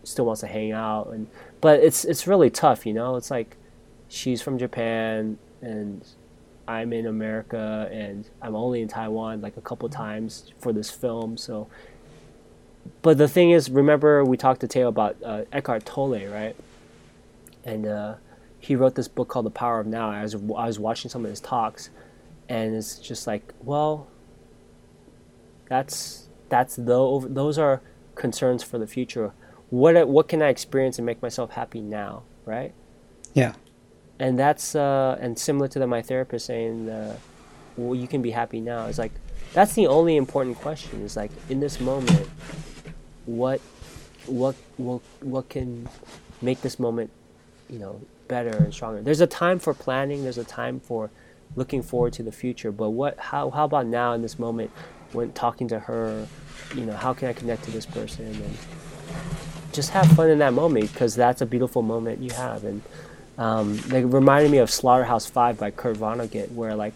[0.03, 1.07] still wants to hang out.
[1.07, 1.27] And
[1.61, 3.15] but it's it's really tough, you know.
[3.15, 3.55] It's like
[4.07, 6.03] she's from Japan and
[6.67, 11.37] I'm in America and I'm only in Taiwan like a couple times for this film.
[11.37, 11.67] So,
[13.01, 16.55] but the thing is, remember we talked to Teo about uh, Eckhart Tolle, right?
[17.67, 18.15] And uh,
[18.59, 20.09] he wrote this book called The Power of Now.
[20.09, 21.89] I was I was watching some of his talks,
[22.49, 24.07] and it's just like, well,
[25.67, 27.81] that's that's the, those are
[28.15, 29.33] concerns for the future.
[29.69, 32.73] What what can I experience and make myself happy now, right?
[33.33, 33.53] Yeah.
[34.17, 37.17] And that's uh, and similar to the, my therapist saying, uh,
[37.75, 39.11] "Well, you can be happy now." It's like
[39.53, 41.01] that's the only important question.
[41.03, 42.27] Is like in this moment,
[43.25, 43.59] what
[44.25, 45.87] what what what can
[46.41, 47.11] make this moment,
[47.69, 49.01] you know, better and stronger.
[49.01, 50.23] There's a time for planning.
[50.23, 51.09] There's a time for
[51.55, 52.71] looking forward to the future.
[52.71, 54.71] But what how how about now in this moment?
[55.13, 56.27] when talking to her,
[56.75, 58.57] you know, how can I connect to this person and
[59.71, 62.63] just have fun in that moment because that's a beautiful moment you have.
[62.63, 62.81] And
[63.37, 66.93] um, they reminded me of Slaughterhouse Five by Kurt Vonnegut, where like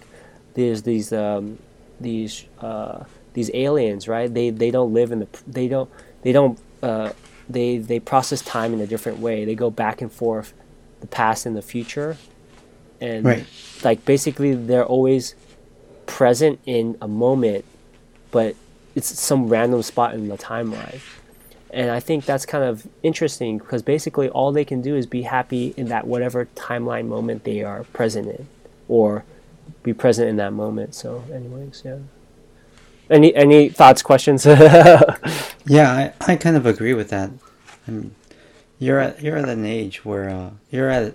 [0.56, 1.60] there's these um,
[2.00, 3.04] these uh,
[3.34, 4.34] these aliens, right?
[4.34, 5.90] They they don't live in the they don't
[6.24, 7.12] they don't uh,
[7.48, 9.46] they they process time in a different way.
[9.46, 10.54] They go back and forth,
[11.02, 12.18] the past and the future,
[13.00, 13.46] and right.
[13.84, 15.36] like basically they're always
[16.06, 17.64] present in a moment
[18.32, 18.56] but
[18.96, 21.00] it's some random spot in the timeline.
[21.70, 25.22] And I think that's kind of interesting because basically all they can do is be
[25.22, 28.48] happy in that whatever timeline moment they are present in
[28.90, 29.24] or
[29.84, 30.96] be present in that moment.
[30.96, 32.00] So anyways, yeah.
[33.10, 34.46] Any any thoughts, questions?
[34.46, 35.12] yeah,
[35.68, 37.30] I, I kind of agree with that.
[37.88, 38.16] I mean,
[38.82, 41.14] you're at you're at an age where uh, you're at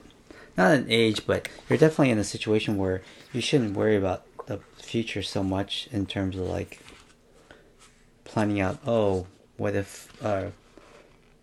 [0.56, 3.02] not an age, but you're definitely in a situation where
[3.32, 6.80] you shouldn't worry about the future so much in terms of like
[8.24, 10.46] planning out, oh, what if, uh,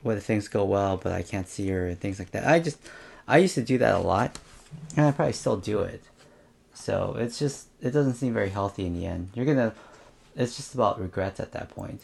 [0.02, 2.48] what if things go well, but I can't see her and things like that.
[2.48, 2.80] I just,
[3.28, 4.40] I used to do that a lot,
[4.96, 6.04] and I probably still do it.
[6.74, 9.30] So it's just, it doesn't seem very healthy in the end.
[9.36, 9.74] You're gonna,
[10.36, 12.02] it's just about regrets at that point.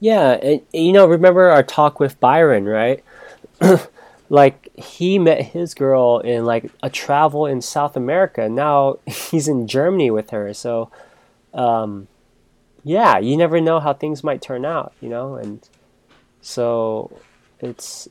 [0.00, 3.02] Yeah, and you know, remember our talk with Byron, right?
[4.28, 8.48] like he met his girl in like a travel in South America.
[8.48, 10.54] Now he's in Germany with her.
[10.54, 10.90] So,
[11.52, 12.06] um,
[12.84, 15.68] yeah, you never know how things might turn out, you know, and
[16.40, 17.20] so
[17.60, 18.08] it's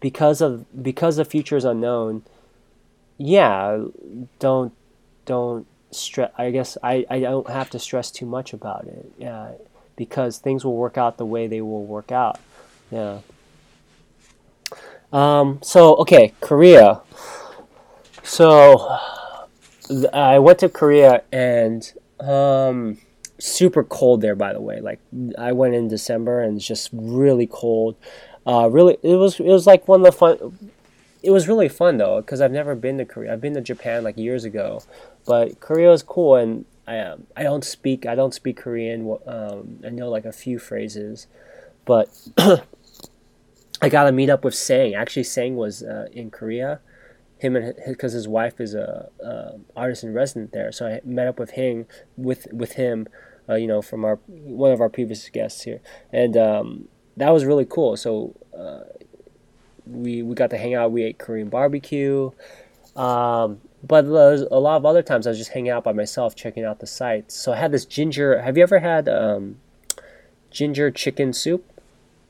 [0.00, 2.24] because of because the future is unknown.
[3.18, 3.84] Yeah,
[4.38, 4.72] don't
[5.24, 6.30] don't stress.
[6.36, 9.12] I guess I I don't have to stress too much about it.
[9.18, 9.52] Yeah,
[10.04, 12.40] because things will work out the way they will work out.
[12.90, 13.20] Yeah.
[15.12, 15.60] Um.
[15.62, 17.00] So okay, Korea.
[18.22, 18.98] So
[20.12, 22.98] I went to Korea and um
[23.38, 25.00] super cold there by the way like
[25.36, 27.96] i went in december and it's just really cold
[28.46, 30.36] uh, really it was it was like one of the fun
[31.24, 34.04] it was really fun though because i've never been to korea i've been to japan
[34.04, 34.80] like years ago
[35.26, 39.80] but korea was cool and i um, i don't speak i don't speak korean um,
[39.84, 41.26] i know like a few phrases
[41.84, 42.08] but
[43.82, 46.80] i got to meet up with sang actually sang was uh, in korea
[47.42, 50.70] him and because his wife is a, a artist in resident there.
[50.70, 53.08] So I met up with him with with him,
[53.48, 55.80] uh, you know, from our one of our previous guests here,
[56.12, 57.96] and um, that was really cool.
[57.96, 58.84] So uh,
[59.86, 60.92] we we got to hang out.
[60.92, 62.30] We ate Korean barbecue.
[62.94, 66.64] Um, but a lot of other times I was just hanging out by myself, checking
[66.64, 67.34] out the sites.
[67.34, 68.40] So I had this ginger.
[68.40, 69.56] Have you ever had um,
[70.50, 71.64] ginger chicken soup,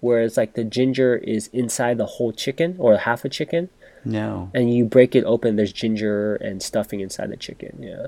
[0.01, 3.69] where it's like the ginger is inside the whole chicken or half a chicken?
[4.05, 4.51] No.
[4.55, 5.57] And you break it open.
[5.57, 7.83] There's ginger and stuffing inside the chicken.
[7.83, 8.07] Yeah.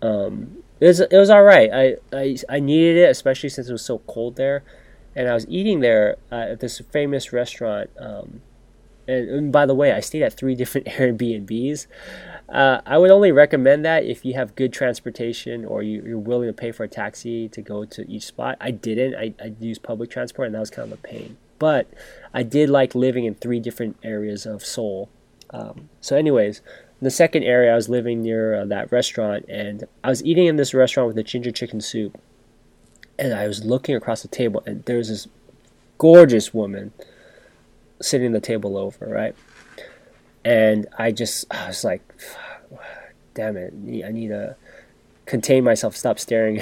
[0.00, 1.70] Um, it was it was all right.
[1.72, 4.62] I, I I needed it, especially since it was so cold there,
[5.14, 7.90] and I was eating there uh, at this famous restaurant.
[7.98, 8.40] Um,
[9.10, 11.86] and, and, by the way, I stayed at three different Airbnbs.
[12.48, 16.48] Uh, I would only recommend that if you have good transportation or you, are willing
[16.48, 18.56] to pay for a taxi to go to each spot.
[18.60, 19.14] I didn't.
[19.14, 21.36] I, I used public transport, and that was kind of a pain.
[21.58, 21.88] But
[22.34, 25.10] I did like living in three different areas of Seoul.
[25.50, 26.62] Um, so, anyways,
[27.00, 30.56] the second area, I was living near uh, that restaurant, and I was eating in
[30.56, 32.20] this restaurant with the ginger chicken soup.
[33.18, 35.28] And I was looking across the table, and there was this
[35.98, 36.92] gorgeous woman
[38.00, 39.34] sitting the table over, right?
[40.44, 42.02] And I just, I was like,
[43.34, 43.74] damn it,
[44.04, 44.56] I need to
[45.26, 46.60] contain myself, stop staring.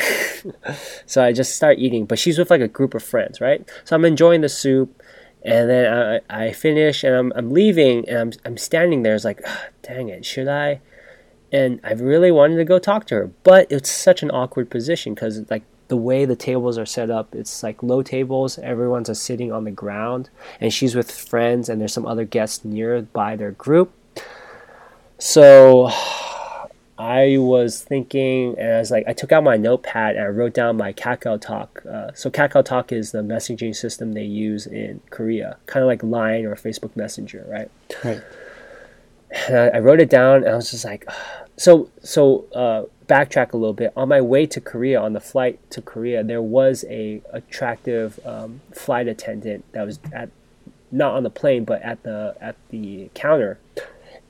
[1.06, 2.04] so I just start eating.
[2.04, 3.68] But she's with like a group of friends, right?
[3.84, 5.02] So I'm enjoying the soup.
[5.44, 9.14] And then I, I finish and I'm, I'm leaving and I'm, I'm standing there.
[9.14, 10.80] It's like, oh, dang it, should I?
[11.52, 15.14] And I really wanted to go talk to her, but it's such an awkward position
[15.14, 18.58] because like the way the tables are set up, it's like low tables.
[18.58, 20.30] Everyone's just sitting on the ground,
[20.60, 23.92] and she's with friends, and there's some other guests nearby their group.
[25.18, 25.90] So
[26.98, 30.52] I was thinking, and I was like, I took out my notepad and I wrote
[30.52, 31.82] down my Kakao Talk.
[31.88, 36.02] Uh, so Kakao Talk is the messaging system they use in Korea, kind of like
[36.02, 37.70] Line or Facebook Messenger, right?
[38.04, 38.20] Right.
[39.46, 41.08] And I, I wrote it down, and I was just like,
[41.56, 42.44] so so.
[42.54, 43.92] Uh, backtrack a little bit.
[43.96, 48.60] On my way to Korea, on the flight to Korea, there was a attractive um,
[48.72, 50.30] flight attendant that was at
[50.92, 53.58] not on the plane, but at the at the counter,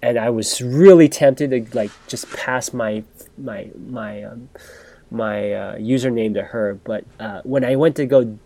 [0.01, 3.05] and I was really tempted to like just pass my
[3.37, 4.49] my my um,
[5.11, 6.75] my uh, username to her.
[6.75, 8.39] But uh, when I went to go,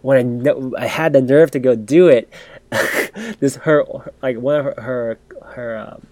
[0.00, 2.32] when I I had the nerve to go do it,
[3.40, 3.84] this her
[4.22, 5.18] like one of her her,
[5.54, 6.06] her um,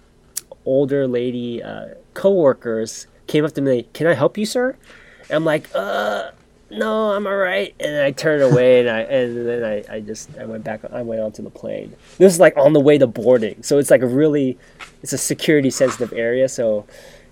[0.64, 4.76] older lady uh, coworkers came up to me, "Can I help you, sir?"
[5.22, 6.32] And I'm like, "Uh,
[6.70, 10.36] no, I'm all right." And I turned away, and I and then I, I just
[10.38, 10.80] I went back.
[10.92, 11.94] I went onto the plane.
[12.18, 14.58] This is like on the way to boarding, so it's like a really,
[15.02, 16.48] it's a security sensitive area.
[16.48, 16.86] So,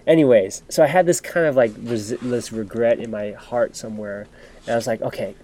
[0.06, 4.28] anyways, so I had this kind of like this regret in my heart somewhere,
[4.62, 5.34] and I was like, okay.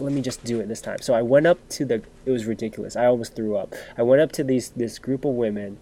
[0.00, 0.98] let me just do it this time.
[1.02, 2.02] So I went up to the.
[2.26, 2.96] It was ridiculous.
[2.96, 3.76] I almost threw up.
[3.96, 5.78] I went up to these this group of women,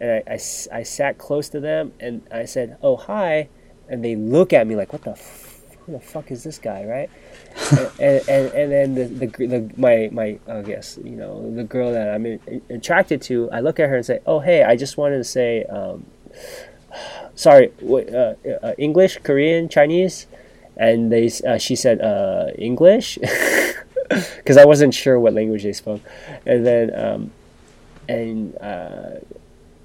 [0.00, 3.48] and I, I, I sat close to them and I said, "Oh hi,"
[3.88, 6.84] and they look at me like, "What the, f- who the fuck is this guy?"
[6.84, 7.10] Right?
[8.00, 11.92] and, and, and then the, the, the my my I guess you know the girl
[11.92, 14.96] that I'm in, attracted to, I look at her and say, "Oh hey, I just
[14.96, 16.06] wanted to say, um,
[17.34, 20.26] sorry, uh, uh, English, Korean, Chinese,"
[20.76, 23.18] and they uh, she said uh, English
[24.36, 26.00] because I wasn't sure what language they spoke,
[26.46, 27.32] and then um,
[28.08, 29.16] and uh,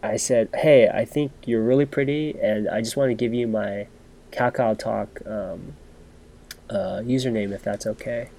[0.03, 3.47] I said, "Hey, I think you're really pretty, and I just want to give you
[3.47, 3.87] my
[4.31, 5.73] Kakao Talk um,
[6.69, 8.29] uh, username if that's okay."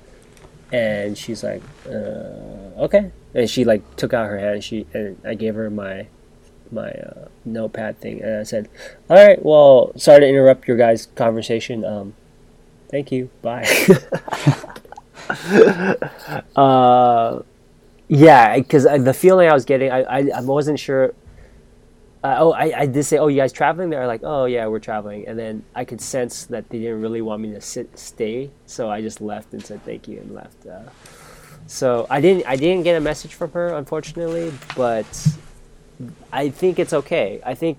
[0.70, 4.54] And she's like, uh, "Okay," and she like took out her hand.
[4.56, 6.06] And she and I gave her my
[6.70, 8.68] my uh, notepad thing, and I said,
[9.08, 11.82] "All right, well, sorry to interrupt your guys' conversation.
[11.84, 12.14] Um,
[12.90, 13.30] thank you.
[13.40, 13.64] Bye."
[16.56, 17.40] uh,
[18.08, 21.14] yeah, because uh, the feeling I was getting, I, I, I wasn't sure
[22.24, 23.90] uh, oh, I, I did say, oh, you guys traveling?
[23.90, 25.28] They're like, oh, yeah, we're traveling.
[25.28, 28.50] And then I could sense that they didn't really want me to sit, stay.
[28.64, 30.66] So I just left and said thank you and left.
[30.66, 30.88] Uh,
[31.66, 35.36] so I didn't, I didn't get a message from her, unfortunately, but
[36.32, 37.42] I think it's okay.
[37.44, 37.76] I think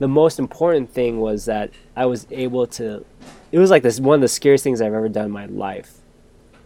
[0.00, 3.06] the most important thing was that I was able to,
[3.52, 5.94] it was like this one of the scariest things I've ever done in my life.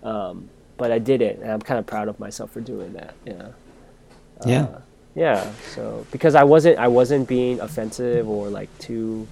[0.03, 3.15] Um, but I did it, and I'm kind of proud of myself for doing that.
[3.25, 3.49] Yeah.
[4.45, 4.63] Yeah.
[4.63, 4.81] Uh,
[5.15, 9.27] yeah so because i wasn't i wasn't being offensive or like too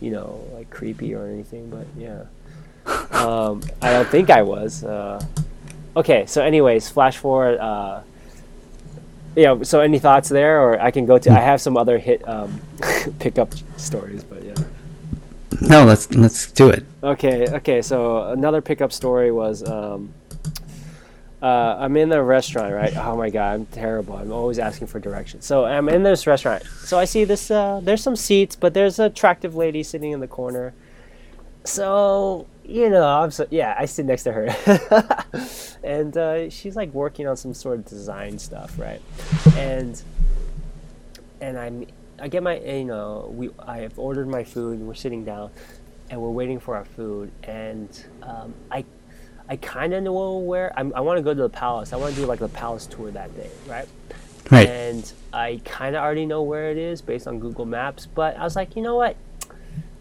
[0.00, 2.24] you know like creepy or anything but yeah.
[3.12, 5.24] Um, i don't think i was uh,
[5.96, 8.00] okay so anyways flash forward uh,
[9.36, 10.60] yeah so any thoughts there?
[10.60, 12.60] Or i can go to i have some other hit um,
[13.18, 14.54] pickup stories but yeah.
[15.60, 16.84] No let's let's do it.
[17.02, 20.12] Okay okay so another pickup story was um,
[21.42, 22.96] uh, I'm in the restaurant, right?
[22.96, 24.16] Oh my god, I'm terrible.
[24.16, 25.44] I'm always asking for directions.
[25.44, 26.62] So I'm in this restaurant.
[26.84, 27.50] So I see this.
[27.50, 30.72] Uh, there's some seats, but there's an attractive lady sitting in the corner.
[31.64, 33.74] So you know, I'm so yeah.
[33.76, 35.48] I sit next to her,
[35.82, 39.02] and uh, she's like working on some sort of design stuff, right?
[39.56, 40.00] And
[41.40, 41.86] and I'm
[42.20, 45.50] I get my you know we I have ordered my food and we're sitting down,
[46.08, 47.88] and we're waiting for our food, and
[48.22, 48.84] um, I
[49.48, 51.92] I kind of know where I'm, i want to go to the palace.
[51.92, 53.88] I want to do like the palace tour that day, right?
[54.50, 54.68] Right.
[54.68, 58.44] And I kind of already know where it is based on Google Maps, but I
[58.44, 59.16] was like, you know what?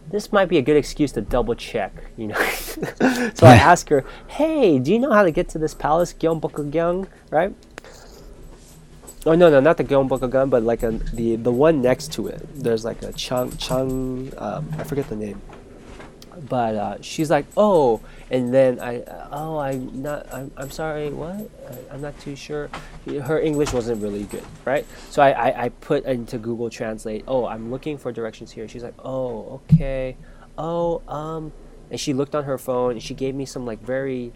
[0.10, 2.42] This might be a good excuse to double check, you know.
[3.34, 7.08] so I ask her, "Hey, do you know how to get to this palace, Gyeongbokgung,
[7.30, 7.54] right?"
[9.26, 12.46] Oh no, no, not the Gyeongbokgung, but like a, the the one next to it.
[12.54, 15.42] There's like a Chung Chung, um, I forget the name
[16.48, 21.50] but uh, she's like, oh, and then I, oh, I'm not, I'm, I'm sorry, what?
[21.92, 22.70] I, am not too sure.
[23.06, 24.86] Her English wasn't really good, right?
[25.10, 28.68] So I, I, I put into Google Translate, oh, I'm looking for directions here.
[28.68, 30.18] She's like, oh, okay,
[30.58, 31.52] oh, um,
[31.90, 34.34] and she looked on her phone and she gave me some like very,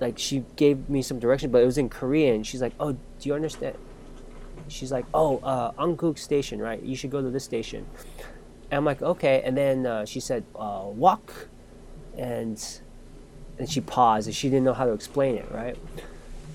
[0.00, 2.42] like she gave me some direction, but it was in Korean.
[2.42, 3.76] She's like, oh, do you understand?
[4.68, 6.82] She's like, oh, uh, Anguk Station, right?
[6.82, 7.86] You should go to this station.
[8.74, 9.40] And I'm like, okay.
[9.44, 11.46] And then uh, she said, uh, walk.
[12.18, 12.60] And
[13.56, 15.78] and she paused and she didn't know how to explain it, right?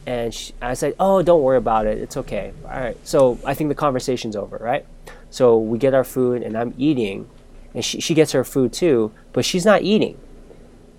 [0.05, 1.97] And she, I said, oh, don't worry about it.
[1.97, 2.51] It's okay.
[2.65, 2.97] All right.
[3.07, 4.85] So I think the conversation's over, right?
[5.29, 7.29] So we get our food and I'm eating.
[7.73, 10.17] And she, she gets her food too, but she's not eating.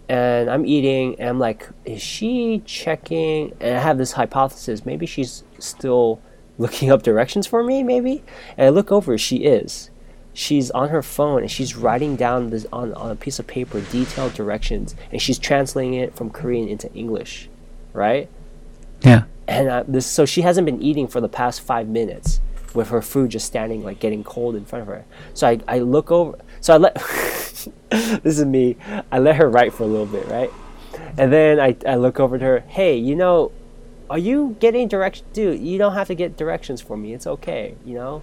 [0.09, 3.55] And I'm eating and I'm like, is she checking?
[3.61, 4.87] And I have this hypothesis.
[4.87, 6.23] Maybe she's still
[6.57, 8.23] looking up directions for me, maybe?
[8.57, 9.91] And I look over, she is
[10.33, 13.81] she's on her phone and she's writing down this on, on a piece of paper
[13.81, 17.49] detailed directions and she's translating it from Korean into English,
[17.93, 18.29] right?
[19.03, 19.25] Yeah.
[19.49, 22.41] And uh, this so she hasn't been eating for the past five minutes
[22.75, 25.05] with her food just standing like getting cold in front of her.
[25.35, 26.39] So I, I look over.
[26.61, 26.95] So I let
[27.91, 28.77] this is me.
[29.11, 30.51] I let her write for a little bit, right?
[31.19, 32.61] And then I, I look over to her.
[32.61, 33.53] Hey, you know,
[34.09, 35.29] are you getting directions?
[35.33, 37.13] Dude, you don't have to get directions for me.
[37.15, 37.75] It's okay.
[37.85, 38.23] You know,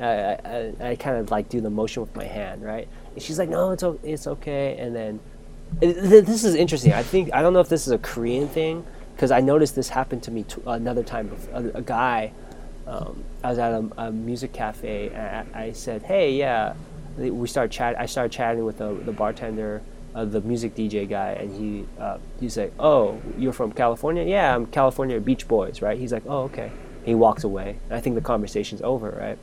[0.00, 2.88] I, I, I kind of like do the motion with my hand, right?
[3.14, 4.76] And she's like, no, it's it's okay.
[4.78, 5.20] And then
[5.80, 6.92] this is interesting.
[6.92, 8.84] I think I don't know if this is a Korean thing
[9.14, 11.30] because I noticed this happened to me t- another time.
[11.52, 12.32] A, a guy,
[12.86, 16.74] um, I was at a, a music cafe and I, I, said, hey, yeah.
[17.16, 17.98] We started chat.
[17.98, 19.80] I started chatting with the, the bartender,
[20.14, 24.22] uh, the music DJ guy, and he uh, he's like, oh, you're from California?
[24.22, 25.98] Yeah, I'm California Beach Boys, right?
[25.98, 26.70] He's like, oh, okay.
[27.06, 27.78] He walks away.
[27.90, 29.38] I think the conversation's over, right?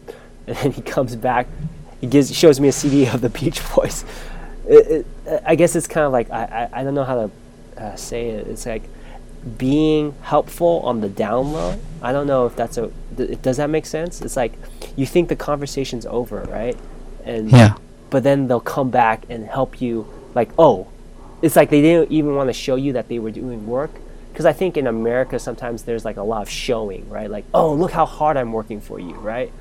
[0.48, 1.48] And then he comes back.
[2.02, 4.04] He gives shows me a CD of the Beach Boys.
[4.68, 7.28] It, it, I guess it's kind of like I, I, I don't know how
[7.76, 8.48] to uh, say it.
[8.48, 8.84] It's like
[9.58, 11.80] being helpful on the down low.
[12.02, 14.22] I don't know if that's a does that make sense?
[14.22, 14.54] It's like
[14.96, 16.78] you think the conversation's over, right?
[17.26, 17.76] And yeah.
[18.10, 20.08] But then they'll come back and help you.
[20.34, 20.88] Like oh,
[21.41, 23.91] it's like they didn't even want to show you that they were doing work.
[24.32, 27.30] Because I think in America sometimes there's like a lot of showing, right?
[27.30, 29.52] Like oh look how hard I'm working for you, right?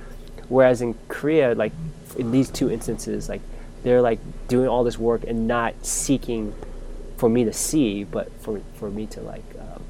[0.52, 1.72] Whereas in Korea, like
[2.18, 3.40] in these two instances, like
[3.82, 6.54] they're like doing all this work and not seeking
[7.16, 9.82] for me to see, but for for me to like um,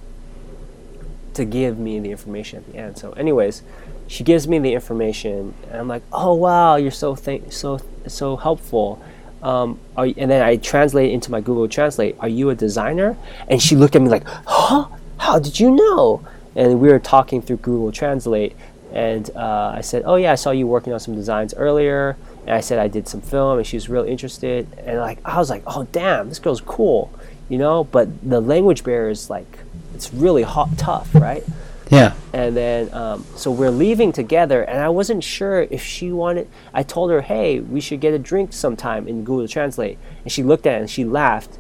[1.34, 2.96] to give me the information at the end.
[2.96, 3.64] So, anyways,
[4.06, 8.36] she gives me the information, and I'm like, oh wow, you're so th- so so
[8.36, 9.02] helpful.
[9.42, 12.14] Um, you, and then I translate into my Google Translate.
[12.20, 13.16] Are you a designer?
[13.48, 14.86] And she looked at me like, huh?
[15.18, 16.24] How did you know?
[16.54, 18.54] And we were talking through Google Translate,
[18.92, 22.16] and uh, I said, "Oh yeah, I saw you working on some designs earlier."
[22.46, 24.66] And I said I did some film, and she was real interested.
[24.78, 27.10] And like I was like, "Oh damn, this girl's cool,"
[27.48, 27.84] you know.
[27.84, 29.58] But the language barrier is like
[29.94, 31.44] it's really hot, tough, right?
[31.90, 32.14] Yeah.
[32.32, 36.48] And then um, so we're leaving together, and I wasn't sure if she wanted.
[36.72, 40.42] I told her, "Hey, we should get a drink sometime in Google Translate," and she
[40.42, 41.58] looked at it and she laughed,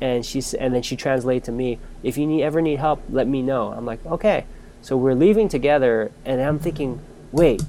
[0.00, 3.26] and she and then she translated to me, "If you need, ever need help, let
[3.26, 4.44] me know." I'm like, "Okay."
[4.82, 7.00] So we're leaving together, and I'm thinking,
[7.32, 7.62] wait,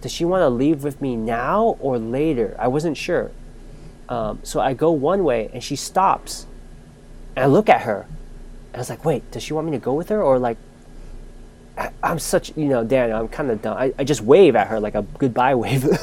[0.00, 2.56] does she want to leave with me now or later?
[2.58, 3.30] I wasn't sure.
[4.08, 6.46] Um, so I go one way, and she stops.
[7.34, 8.06] And I look at her,
[8.68, 10.22] and I was like, wait, does she want me to go with her?
[10.22, 10.58] Or like,
[11.76, 13.76] I, am such, you know, Daniel, I'm kind of dumb.
[13.76, 15.84] I, I just wave at her like a goodbye wave.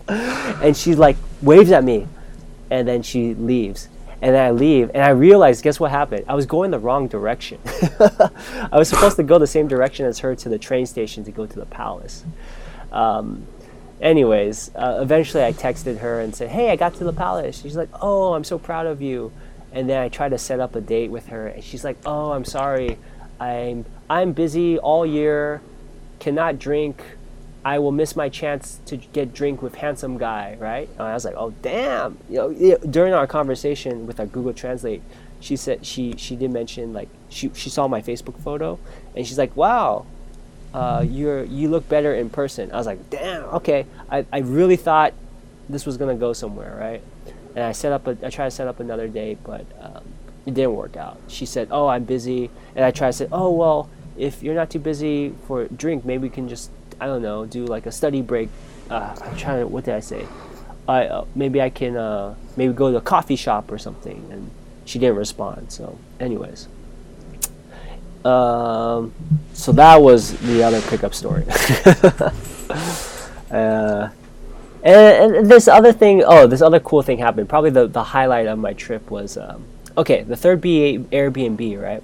[0.08, 2.06] and she like waves at me,
[2.70, 3.88] and then she leaves
[4.24, 6.24] and I leave, and I realize, guess what happened?
[6.26, 7.58] I was going the wrong direction.
[8.00, 11.30] I was supposed to go the same direction as her to the train station to
[11.30, 12.24] go to the palace.
[12.90, 13.46] Um,
[14.00, 17.76] anyways, uh, eventually I texted her and said, "Hey, I got to the palace." She's
[17.76, 19.30] like, "Oh, I'm so proud of you,"
[19.72, 22.32] and then I tried to set up a date with her, and she's like, "Oh,
[22.32, 22.96] I'm sorry,
[23.38, 25.60] I'm I'm busy all year,
[26.18, 27.04] cannot drink.
[27.64, 30.88] I will miss my chance to get drink with handsome guy." Right?
[30.98, 35.02] And I was like, "Oh, damn!" You know, during our conversation with our Google Translate,
[35.40, 38.78] she said she she did mention like she she saw my Facebook photo,
[39.16, 40.06] and she's like, "Wow."
[40.74, 42.72] Uh, you're you look better in person.
[42.72, 43.86] I was like, damn, okay.
[44.10, 45.14] I, I really thought
[45.68, 47.00] this was gonna go somewhere, right?
[47.54, 50.02] And I set up a, I tried to set up another date, but um,
[50.44, 51.20] it didn't work out.
[51.28, 54.68] She said, "Oh, I'm busy," and I tried to say, "Oh, well, if you're not
[54.70, 56.70] too busy for drink, maybe we can just,
[57.00, 58.48] I don't know, do like a study break."
[58.90, 60.26] Uh, I'm trying to, what did I say?
[60.88, 64.50] I uh, maybe I can uh, maybe go to a coffee shop or something, and
[64.84, 65.72] she didn't respond.
[65.72, 66.68] So, anyways.
[68.24, 69.12] Um,
[69.52, 71.44] so that was the other pickup story.
[73.50, 74.08] uh,
[74.82, 77.50] and, and, this other thing, oh, this other cool thing happened.
[77.50, 79.66] Probably the, the highlight of my trip was um,
[79.96, 82.02] okay, the third B Airbnb, right?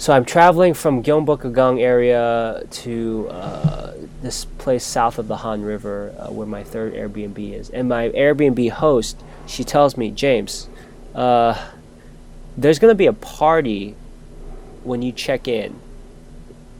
[0.00, 3.92] So I'm traveling from Gyeongbokgung area to uh,
[4.22, 7.68] this place south of the Han River, uh, where my third Airbnb is.
[7.68, 10.70] And my Airbnb host, she tells me, James,
[11.14, 11.68] uh,
[12.56, 13.94] there's gonna be a party
[14.84, 15.78] when you check in,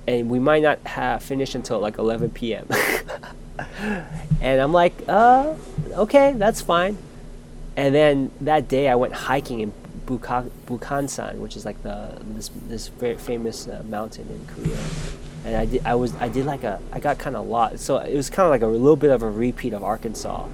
[0.07, 2.67] and we might not have finished until like 11 p.m.
[4.41, 5.57] and I'm like, uh,
[5.93, 6.97] okay, that's fine.
[7.77, 9.73] And then that day I went hiking in
[10.19, 14.79] Bukhansan, which is like the this this very famous uh, mountain in Korea.
[15.45, 17.81] And I did I was I did like a I got kind of lost.
[17.81, 20.47] So it was kind of like a little bit of a repeat of Arkansas,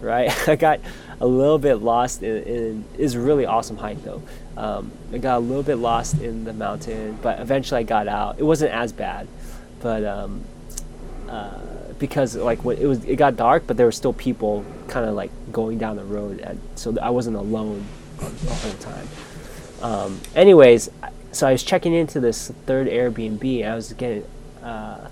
[0.00, 0.30] right?
[0.48, 0.80] I got
[1.20, 4.22] a little bit lost in, in really awesome hike though.
[4.56, 8.38] Um, I got a little bit lost in the mountain, but eventually I got out.
[8.38, 9.26] It wasn't as bad,
[9.80, 10.42] but um,
[11.28, 11.58] uh,
[11.98, 15.14] because like when it was it got dark, but there were still people kind of
[15.14, 17.84] like going down the road, and so I wasn't alone
[18.18, 19.08] the whole time.
[19.82, 20.90] Um, anyways,
[21.32, 23.66] so I was checking into this third Airbnb.
[23.66, 24.24] I was getting,
[24.62, 25.08] uh,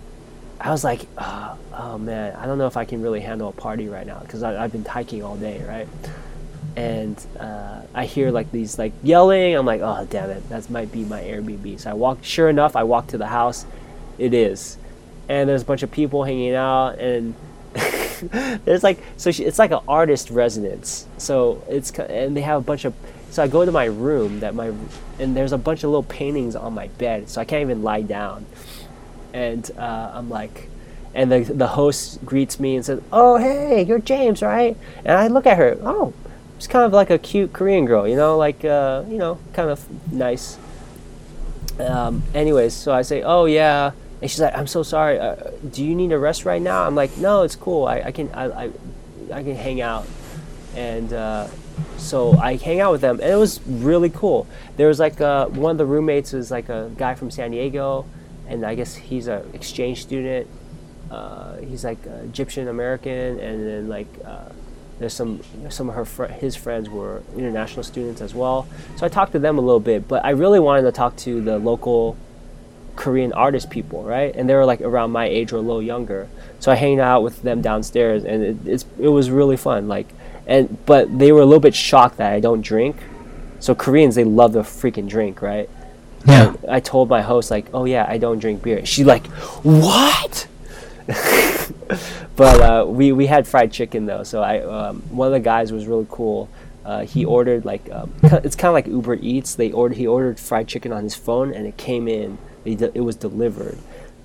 [0.60, 3.52] I was like, oh, oh, man, I don't know if I can really handle a
[3.52, 5.88] party right now because I've been hiking all day, right?
[6.76, 9.54] And uh, I hear like these like yelling.
[9.54, 11.80] I'm like, oh damn it, that might be my Airbnb.
[11.80, 12.18] So I walk.
[12.22, 13.66] Sure enough, I walk to the house.
[14.16, 14.78] It is
[15.28, 17.34] and there's a bunch of people hanging out and
[18.64, 22.64] there's like so she, it's like an artist residence so it's and they have a
[22.64, 22.94] bunch of
[23.30, 24.72] so i go to my room that my
[25.18, 28.02] and there's a bunch of little paintings on my bed so i can't even lie
[28.02, 28.46] down.
[29.32, 30.68] And uh, i'm like
[31.14, 34.76] and the, the host greets me and says oh hey you're james right?
[35.04, 36.12] And i look at her oh
[36.58, 39.70] she's kind of like a cute korean girl you know like uh, you know kind
[39.70, 40.58] of nice.
[41.80, 43.92] Um, anyways so i say oh yeah
[44.22, 45.18] and she's like, "I'm so sorry.
[45.18, 45.34] Uh,
[45.68, 47.86] do you need a rest right now?" I'm like, "No, it's cool.
[47.86, 48.70] I, I can I, I,
[49.32, 50.06] I can hang out."
[50.76, 51.48] And uh,
[51.96, 54.46] so I hang out with them, and it was really cool.
[54.76, 58.06] There was like uh, one of the roommates was like a guy from San Diego,
[58.46, 60.46] and I guess he's an exchange student.
[61.10, 64.50] Uh, he's like Egyptian American, and then like uh,
[65.00, 68.68] there's some some of her fr- his friends were international students as well.
[68.96, 71.40] So I talked to them a little bit, but I really wanted to talk to
[71.40, 72.16] the local
[72.96, 74.34] Korean artist people, right?
[74.34, 76.28] And they were like around my age or a little younger.
[76.60, 79.88] So I hanged out with them downstairs, and it, it's it was really fun.
[79.88, 80.08] Like,
[80.46, 82.96] and but they were a little bit shocked that I don't drink.
[83.60, 85.68] So Koreans they love the freaking drink, right?
[86.26, 86.48] Yeah.
[86.50, 88.84] And I told my host like, oh yeah, I don't drink beer.
[88.86, 89.26] She like,
[89.62, 90.46] what?
[92.36, 94.22] but uh, we we had fried chicken though.
[94.22, 96.48] So I um, one of the guys was really cool.
[96.84, 99.54] Uh, he ordered like um, it's kind of like Uber Eats.
[99.54, 103.16] They ordered he ordered fried chicken on his phone, and it came in it was
[103.16, 103.78] delivered,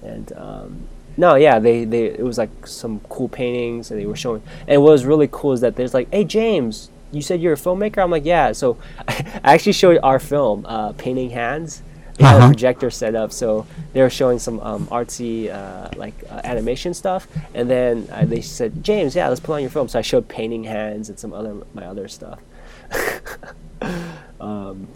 [0.03, 0.87] and um,
[1.17, 4.43] no, yeah, they, they it was like some cool paintings, and they were showing.
[4.67, 7.57] And what was really cool is that there's like, hey James, you said you're a
[7.57, 8.03] filmmaker.
[8.03, 8.51] I'm like, yeah.
[8.51, 8.77] So
[9.07, 11.81] I actually showed our film, uh, Painting Hands.
[12.17, 12.33] They uh-huh.
[12.33, 12.47] had a uh-huh.
[12.49, 17.27] projector set up, so they were showing some um, artsy uh, like uh, animation stuff.
[17.53, 19.87] And then uh, they said, James, yeah, let's put on your film.
[19.87, 22.39] So I showed Painting Hands and some other my other stuff.
[24.39, 24.87] um,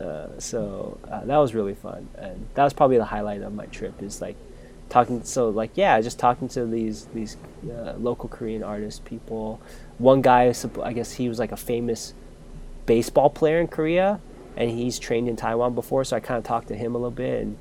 [0.00, 3.66] uh, so uh, that was really fun, and that was probably the highlight of my
[3.66, 4.02] trip.
[4.02, 4.36] Is like
[4.88, 5.22] talking.
[5.24, 9.60] So like yeah, just talking to these these uh, local Korean artists, people.
[9.98, 10.52] One guy,
[10.82, 12.12] I guess he was like a famous
[12.84, 14.20] baseball player in Korea,
[14.56, 16.04] and he's trained in Taiwan before.
[16.04, 17.58] So I kind of talked to him a little bit, and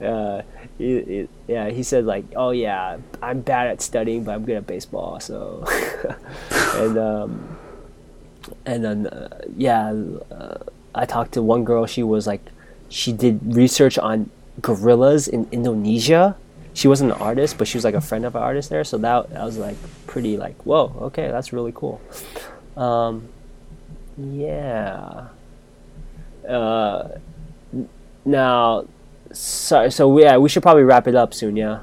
[0.06, 0.42] uh,
[0.78, 5.20] yeah, he said like, "Oh yeah, I'm bad at studying, but I'm good at baseball."
[5.20, 5.64] So,
[6.50, 7.56] and um,
[8.66, 9.90] and then uh, yeah,
[10.30, 10.43] uh,
[10.94, 11.86] I talked to one girl.
[11.86, 12.40] She was like,
[12.88, 14.30] she did research on
[14.60, 16.36] gorillas in Indonesia.
[16.72, 18.84] She wasn't an artist, but she was like a friend of an artist there.
[18.84, 19.76] So that, I was like
[20.06, 22.00] pretty like, whoa, okay, that's really cool.
[22.76, 23.28] Um,
[24.18, 25.28] Yeah.
[26.48, 27.08] Uh,
[28.24, 28.86] now,
[29.32, 31.56] so so we, yeah, we should probably wrap it up soon.
[31.56, 31.80] Yeah.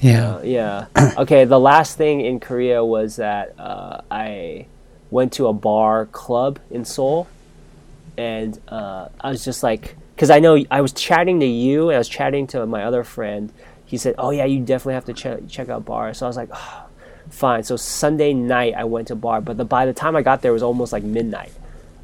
[0.00, 0.36] Yeah.
[0.36, 0.86] Uh, yeah.
[1.18, 1.44] Okay.
[1.44, 4.66] The last thing in Korea was that uh, I
[5.10, 7.26] went to a bar club in Seoul,
[8.18, 11.96] and uh, I was just like, because I know I was chatting to you, and
[11.96, 13.52] I was chatting to my other friend.
[13.86, 16.36] He said, "Oh yeah, you definitely have to check check out bar." So I was
[16.36, 16.86] like, oh,
[17.30, 20.42] "Fine." So Sunday night I went to bar, but the, by the time I got
[20.42, 21.52] there, it was almost like midnight.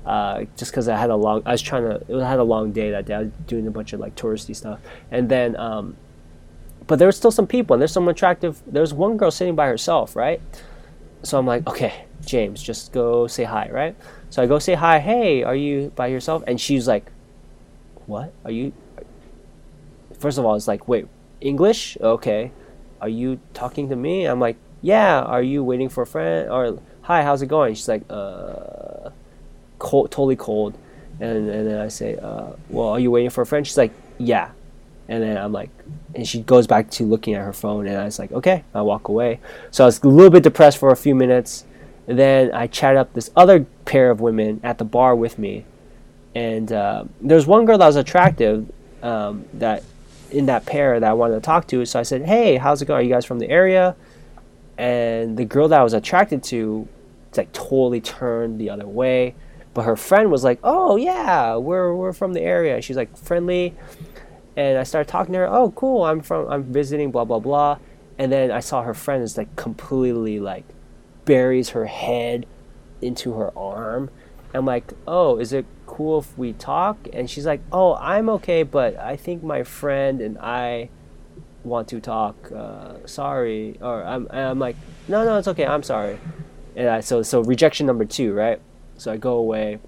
[0.06, 2.72] Uh, just because I had a long, I was trying to, I had a long
[2.72, 3.14] day that day.
[3.14, 4.80] I was doing a bunch of like touristy stuff,
[5.10, 5.96] and then um,
[6.86, 9.66] but there was still some people and there's some attractive there's one girl sitting by
[9.66, 10.40] herself right
[11.22, 13.96] so i'm like okay james just go say hi right
[14.34, 16.42] so i go say hi hey are you by yourself?
[16.48, 17.06] And she's like
[18.06, 18.32] what?
[18.44, 18.72] Are you
[20.18, 21.06] first of all it's like wait
[21.40, 21.96] english?
[22.00, 22.50] Okay.
[23.00, 24.24] Are you talking to me?
[24.24, 26.50] I'm like yeah are you waiting for a friend?
[26.50, 27.76] Or hi how's it going?
[27.76, 29.10] She's like uh
[29.78, 30.76] cold totally cold.
[31.20, 33.64] And, and then i say uh, well are you waiting for a friend?
[33.64, 34.50] She's like yeah.
[35.06, 35.70] And then I'm like,
[36.16, 38.80] and she goes back to looking at her phone, and I was like, okay, I
[38.80, 39.38] walk away.
[39.70, 41.66] So I was a little bit depressed for a few minutes.
[42.08, 45.64] And then I chat up this other pair of women at the bar with me,
[46.34, 48.70] and uh, there's one girl that was attractive
[49.02, 49.84] um, that
[50.30, 51.84] in that pair that I wanted to talk to.
[51.86, 53.00] So I said, hey, how's it going?
[53.00, 53.94] Are you guys from the area?
[54.76, 56.88] And the girl that I was attracted to,
[57.36, 59.34] like totally turned the other way.
[59.72, 63.74] But her friend was like, "Oh yeah, we're we're from the area." She's like friendly,
[64.56, 65.48] and I started talking to her.
[65.48, 66.04] Oh, cool.
[66.04, 66.48] I'm from.
[66.48, 67.10] I'm visiting.
[67.10, 67.78] Blah blah blah.
[68.16, 70.64] And then I saw her friend is like completely like
[71.24, 72.46] buries her head
[73.04, 74.10] into her arm.
[74.52, 77.08] I'm like, oh, is it cool if we talk?
[77.12, 80.90] And she's like, oh, I'm okay, but I think my friend and I
[81.64, 82.52] want to talk.
[82.52, 83.78] Uh, sorry.
[83.80, 84.28] Or I'm.
[84.30, 84.76] I'm like,
[85.08, 85.66] no, no, it's okay.
[85.66, 86.18] I'm sorry.
[86.76, 88.60] And I, so so rejection number two, right?
[88.96, 89.78] So I go away.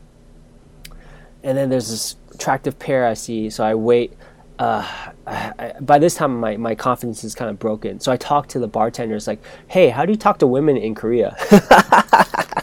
[1.43, 3.51] And then there's this attractive pair I see.
[3.51, 4.13] So I wait
[4.59, 4.87] uh,
[5.27, 8.01] I, I, by this time my, my confidence is kind of broken.
[8.01, 10.95] So I talk to the bartenders like, "Hey, how do you talk to women in
[10.95, 11.37] Korea?"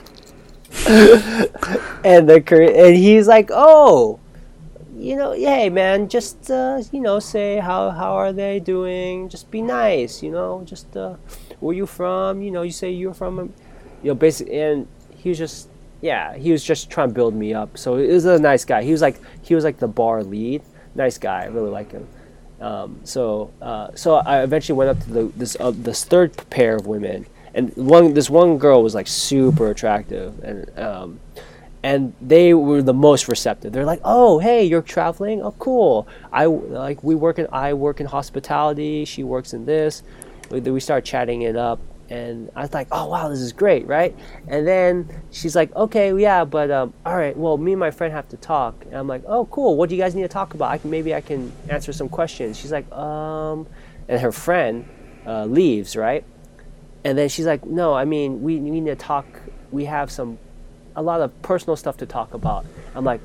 [2.04, 2.44] and the
[2.76, 4.20] and he's like, "Oh,
[4.98, 9.30] you know, hey man, just uh, you know, say how how are they doing?
[9.30, 11.16] Just be nice, you know, just uh,
[11.60, 12.42] where you from?
[12.42, 13.54] You know, you say you're from, um,
[14.02, 15.70] you know, basically." And he was just
[16.02, 17.78] yeah, he was just trying to build me up.
[17.78, 18.84] So he was a nice guy.
[18.84, 20.62] He was like he was like the bar lead
[20.96, 21.44] nice guy.
[21.44, 22.08] I really like him.
[22.60, 26.76] Um, so uh, so I eventually went up to the, this uh, this third pair
[26.76, 31.20] of women, and one this one girl was like super attractive, and um,
[31.84, 33.74] and they were the most receptive.
[33.74, 35.42] They're like, "Oh, hey, you're traveling?
[35.42, 36.08] Oh, cool.
[36.32, 39.06] I like we work in I work in hospitality.
[39.06, 40.04] She works in this."
[40.50, 43.86] We, we start chatting it up, and I was like, "Oh wow, this is great,
[43.86, 44.16] right?"
[44.48, 48.14] And then she's like, "Okay, yeah, but um, all right, well, me and my friend
[48.14, 49.78] have to talk." And I'm like, "Oh, cool.
[49.78, 50.72] What do you guys need to talk about?
[50.72, 53.68] I can maybe I can answer some questions." She's like, "Um,"
[54.08, 54.88] and her friend
[55.26, 56.26] uh, leaves, right?
[57.04, 59.26] And then she's like, "No, I mean, we, we need to talk.
[59.72, 60.38] We have some,
[60.96, 62.66] a lot of personal stuff to talk about."
[62.96, 63.22] I'm like,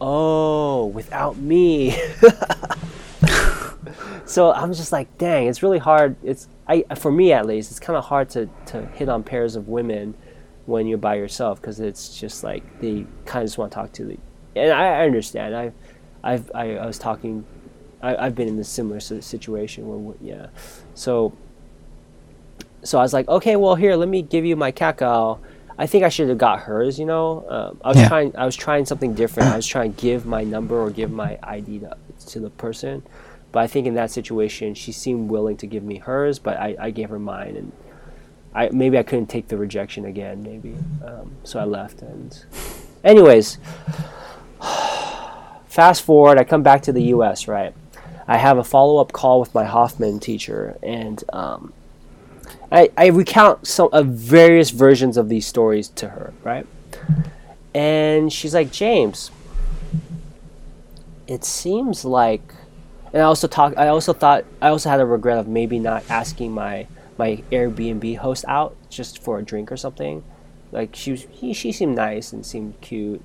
[0.00, 1.96] "Oh, without me."
[4.24, 6.16] so I'm just like, dang, it's really hard.
[6.22, 9.56] It's I for me at least, it's kind of hard to to hit on pairs
[9.56, 10.14] of women
[10.66, 13.92] when you're by yourself because it's just like they kind of just want to talk
[13.92, 14.18] to the.
[14.54, 15.56] And I, I understand.
[15.56, 15.72] I,
[16.22, 17.44] I've I, I was talking.
[18.02, 20.46] I, I've been in this similar situation where yeah,
[20.94, 21.32] so.
[22.84, 25.38] So I was like, okay, well here, let me give you my kakao.
[25.78, 26.98] I think I should have got hers.
[26.98, 28.08] You know, um, I was Yeah.
[28.08, 28.36] trying.
[28.36, 29.50] I was trying something different.
[29.50, 31.96] I was trying to give my number or give my ID to,
[32.28, 33.02] to the person.
[33.52, 36.74] But I think in that situation, she seemed willing to give me hers, but I,
[36.78, 37.72] I gave her mine, and
[38.54, 40.74] I maybe I couldn't take the rejection again, maybe.
[41.04, 42.00] Um, so I left.
[42.02, 42.44] And,
[43.04, 43.58] anyways,
[45.66, 47.48] fast forward, I come back to the U.S.
[47.48, 47.74] Right,
[48.26, 51.72] I have a follow up call with my Hoffman teacher, and um,
[52.72, 56.32] I I recount some of various versions of these stories to her.
[56.42, 56.66] Right,
[57.74, 59.30] and she's like, James,
[61.28, 62.54] it seems like
[63.12, 63.74] and I also talk.
[63.76, 64.44] I also thought.
[64.60, 66.86] I also had a regret of maybe not asking my
[67.18, 70.24] my Airbnb host out just for a drink or something.
[70.70, 73.22] Like she was, he, she seemed nice and seemed cute,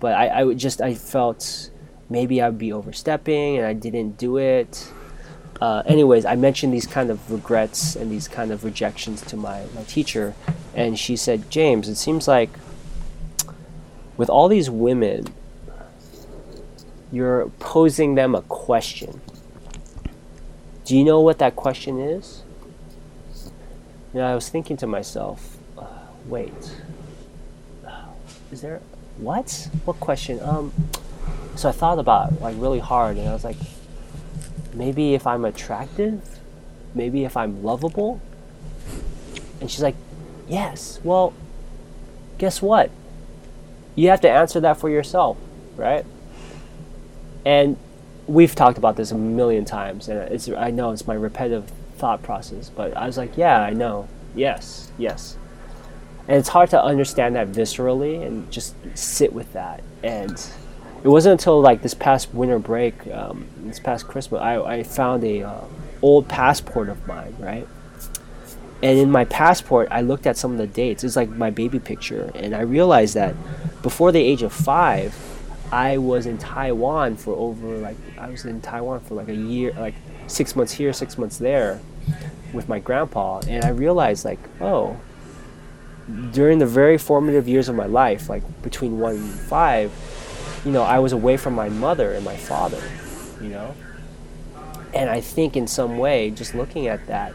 [0.00, 1.70] but I, I would just I felt
[2.10, 4.92] maybe I'd be overstepping and I didn't do it.
[5.60, 9.64] Uh, anyways, I mentioned these kind of regrets and these kind of rejections to my,
[9.74, 10.34] my teacher,
[10.74, 12.50] and she said, James, it seems like
[14.16, 15.26] with all these women,
[17.10, 19.20] you're posing them a question.
[20.84, 22.42] Do you know what that question is?
[24.14, 25.86] You know, I was thinking to myself, uh,
[26.26, 26.76] wait,
[27.86, 28.06] uh,
[28.52, 28.80] is there
[29.18, 29.68] what?
[29.84, 30.38] What question?
[30.42, 30.72] Um,
[31.56, 33.56] so I thought about it, like really hard, and I was like,
[34.78, 36.38] maybe if I'm attractive,
[36.94, 38.20] maybe if I'm lovable.
[39.60, 39.96] And she's like,
[40.48, 41.00] yes.
[41.02, 41.34] Well,
[42.38, 42.90] guess what?
[43.96, 45.36] You have to answer that for yourself,
[45.76, 46.06] right?
[47.44, 47.76] And
[48.28, 52.22] we've talked about this a million times, and it's I know it's my repetitive thought
[52.22, 55.36] process, but I was like, yeah, I know, yes, yes.
[56.28, 59.82] And it's hard to understand that viscerally and just sit with that.
[60.02, 60.38] And
[61.02, 65.24] it wasn't until like this past winter break, um, this past Christmas, I, I found
[65.24, 65.60] a uh,
[66.02, 67.66] old passport of mine, right?
[68.82, 71.02] And in my passport, I looked at some of the dates.
[71.02, 73.34] It's like my baby picture, and I realized that
[73.82, 75.14] before the age of five,
[75.72, 79.72] I was in Taiwan for over like I was in Taiwan for like a year,
[79.72, 79.94] like
[80.26, 81.80] six months here, six months there,
[82.52, 84.96] with my grandpa, and I realized like, oh,
[86.32, 89.92] during the very formative years of my life, like between one and five,
[90.64, 92.82] you know, I was away from my mother and my father,
[93.40, 93.74] you know,
[94.94, 97.32] and I think in some way, just looking at that,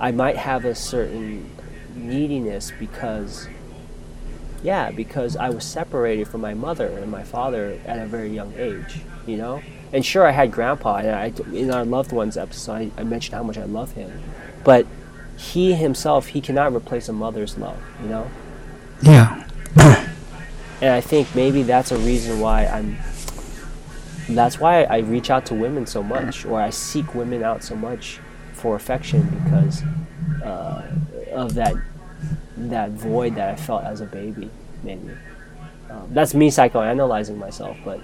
[0.00, 1.50] I might have a certain
[1.94, 3.48] neediness because
[4.62, 8.54] yeah, because I was separated from my mother and my father at a very young
[8.56, 9.60] age, you know?
[9.92, 13.34] And sure, I had grandpa, and I, in our loved ones episode, I, I mentioned
[13.34, 14.22] how much I love him.
[14.64, 14.86] But
[15.36, 18.30] he himself, he cannot replace a mother's love, you know?
[19.02, 19.48] Yeah.
[20.82, 22.98] and I think maybe that's a reason why I'm.
[24.28, 27.76] That's why I reach out to women so much, or I seek women out so
[27.76, 28.18] much
[28.52, 29.82] for affection because
[30.42, 30.84] uh,
[31.30, 31.74] of that
[32.56, 34.50] that void that I felt as a baby,
[34.82, 35.12] maybe.
[35.88, 38.00] Um, that's me psychoanalyzing myself, but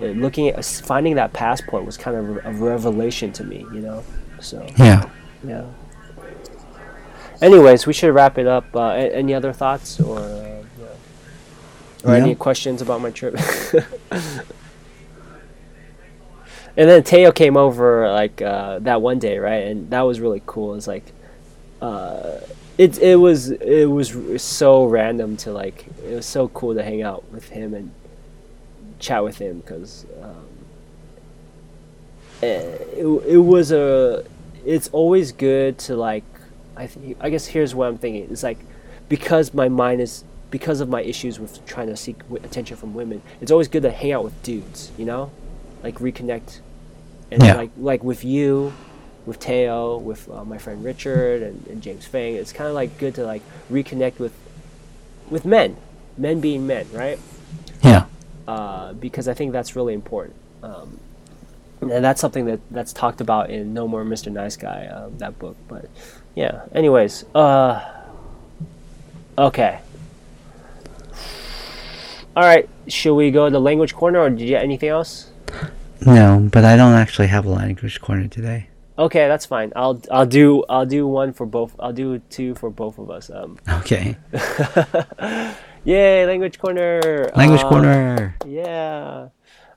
[0.00, 4.02] uh, looking at finding that passport was kind of a revelation to me, you know.
[4.40, 5.08] So yeah,
[5.44, 5.66] yeah.
[7.42, 8.74] Anyways, we should wrap it up.
[8.74, 10.55] Uh, any other thoughts or uh.
[12.06, 12.22] Or yeah.
[12.22, 13.34] any questions about my trip?
[14.10, 14.44] and
[16.76, 19.64] then Teo came over like uh, that one day, right?
[19.64, 20.74] And that was really cool.
[20.74, 21.04] It's like
[21.80, 22.38] uh,
[22.78, 27.02] it it was it was so random to like it was so cool to hang
[27.02, 27.90] out with him and
[28.98, 30.46] chat with him because um,
[32.42, 34.24] it, it, it was a
[34.64, 36.24] it's always good to like
[36.76, 38.58] I think I guess here's what I'm thinking it's like
[39.08, 43.20] because my mind is because of my issues with trying to seek attention from women
[43.40, 45.30] it's always good to hang out with dudes you know
[45.82, 46.60] like reconnect
[47.30, 47.54] and yeah.
[47.54, 48.72] like like with you
[49.26, 52.36] with Teo, with uh, my friend Richard and, and James Fang.
[52.36, 54.32] It's kind of like good to like reconnect with
[55.28, 55.76] with men,
[56.16, 57.18] men being men, right?
[57.82, 58.06] Yeah.
[58.46, 60.36] Uh, because I think that's really important.
[60.62, 61.00] Um,
[61.80, 64.32] and that's something that that's talked about in No More Mr.
[64.32, 65.56] Nice Guy, um, that book.
[65.68, 65.90] But
[66.34, 66.62] yeah.
[66.72, 67.84] Anyways, uh,
[69.36, 69.80] okay.
[72.36, 72.68] All right.
[72.86, 75.30] Should we go to the language corner, or did you get anything else?
[76.04, 78.68] No, but I don't actually have a language corner today.
[78.98, 79.72] Okay, that's fine.
[79.74, 81.74] I'll I'll do I'll do one for both.
[81.78, 83.30] I'll do two for both of us.
[83.30, 83.58] Um.
[83.80, 84.16] Okay.
[85.84, 87.30] Yay, language corner.
[87.34, 88.36] Language uh, corner.
[88.46, 89.28] Yeah.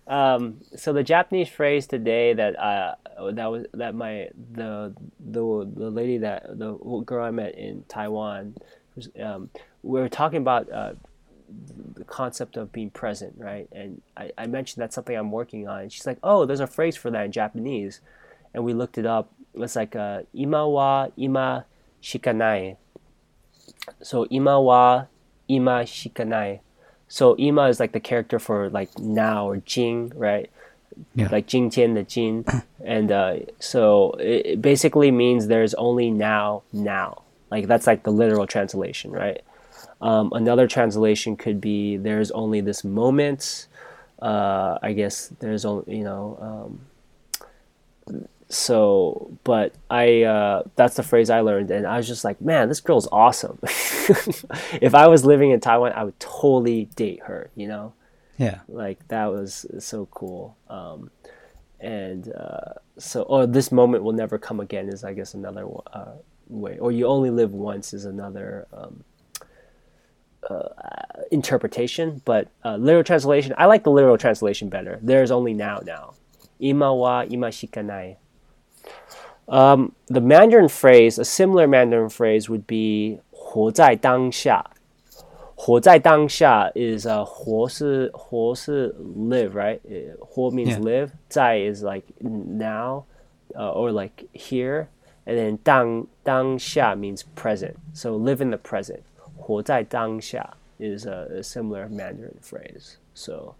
[0.08, 2.96] Um, so the Japanese phrase today that uh,
[3.32, 6.74] that was that my the the the lady that the
[7.06, 8.56] girl I met in Taiwan
[8.96, 9.50] was, um,
[9.84, 10.94] we were talking about uh,
[11.96, 13.68] the concept of being present, right?
[13.72, 15.82] And I, I mentioned that's something I'm working on.
[15.82, 18.02] And she's like, "Oh, there's a phrase for that in Japanese."
[18.54, 19.32] and we looked it up.
[19.54, 21.66] It's like uh, ima wa ima
[22.02, 22.78] shikanai.
[24.02, 25.06] So ima wa
[25.48, 26.60] ima shikanai.
[27.08, 30.50] So ima is like the character for like now or jing, right?
[31.16, 31.30] Yeah.
[31.32, 32.46] Like jing tian the jing,
[32.84, 37.24] and uh, so it, it basically means there's only now now.
[37.50, 39.42] Like that's like the literal translation, right?
[40.02, 43.68] Um, another translation could be there's only this moment.
[44.22, 51.30] Uh, I guess there's only you know um, so but i uh, that's the phrase
[51.30, 53.60] i learned and i was just like man this girl's awesome.
[54.82, 57.94] If i was living in taiwan i would totally date her you know?
[58.38, 58.60] Yeah.
[58.70, 60.56] Like that was so cool.
[60.70, 61.12] Um,
[61.82, 66.14] and uh, so or this moment will never come again is i guess another uh,
[66.48, 69.04] way or you only live once is another um,
[70.51, 70.69] uh,
[71.31, 76.15] interpretation but uh, literal translation i like the literal translation better there's only now now
[76.61, 78.17] ima wa ima shikanai
[79.49, 84.71] um, the Mandarin phrase, a similar Mandarin phrase would be 活在当下.
[85.57, 89.81] 活在当下 is uh, 活是活是 live, right?
[90.19, 90.81] 活 means yeah.
[90.81, 91.11] live.
[91.29, 93.05] 在 is like now
[93.55, 94.89] uh, or like here.
[95.27, 97.75] And then 当当下 means present.
[97.95, 99.03] So live in the present.
[99.49, 100.57] 活在当下.
[100.79, 102.97] is a, a similar Mandarin phrase.
[103.15, 103.55] So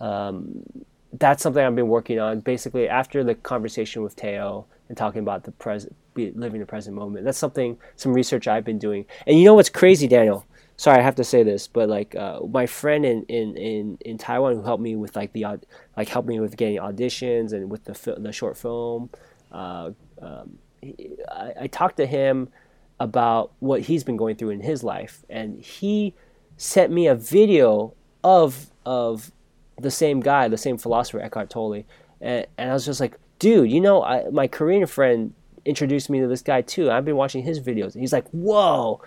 [0.00, 0.64] um,
[1.12, 2.40] that's something I've been working on.
[2.40, 7.24] Basically, after the conversation with Teo and talking about the present, living the present moment,
[7.24, 9.06] that's something, some research I've been doing.
[9.26, 10.44] And you know what's crazy, Daniel?
[10.76, 14.16] Sorry, I have to say this, but like uh, my friend in, in, in, in
[14.16, 15.44] Taiwan who helped me with like the
[15.94, 19.10] like helped me with getting auditions and with the the short film.
[19.52, 19.90] Uh,
[20.22, 22.48] um, I, I talked to him
[22.99, 26.13] about what he's been going through in his life, and he
[26.57, 27.93] sent me a video
[28.23, 29.31] of of
[29.77, 31.83] the same guy, the same philosopher Eckhart Tolle,
[32.21, 35.33] and, and I was just like, dude, you know, I, my Korean friend
[35.65, 36.91] introduced me to this guy too.
[36.91, 37.93] I've been watching his videos.
[37.93, 39.01] And he's like, whoa,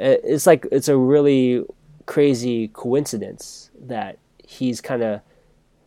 [0.00, 1.64] uh, it's like it's a really
[2.06, 5.20] crazy coincidence that he's kind of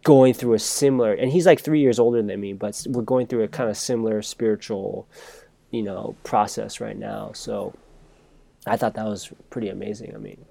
[0.04, 3.28] going through a similar, and he's like three years older than me, but we're going
[3.28, 5.08] through a kind of similar spiritual,
[5.72, 7.32] you know, process right now.
[7.34, 7.74] So
[8.66, 10.14] I thought that was pretty amazing.
[10.16, 10.46] I mean,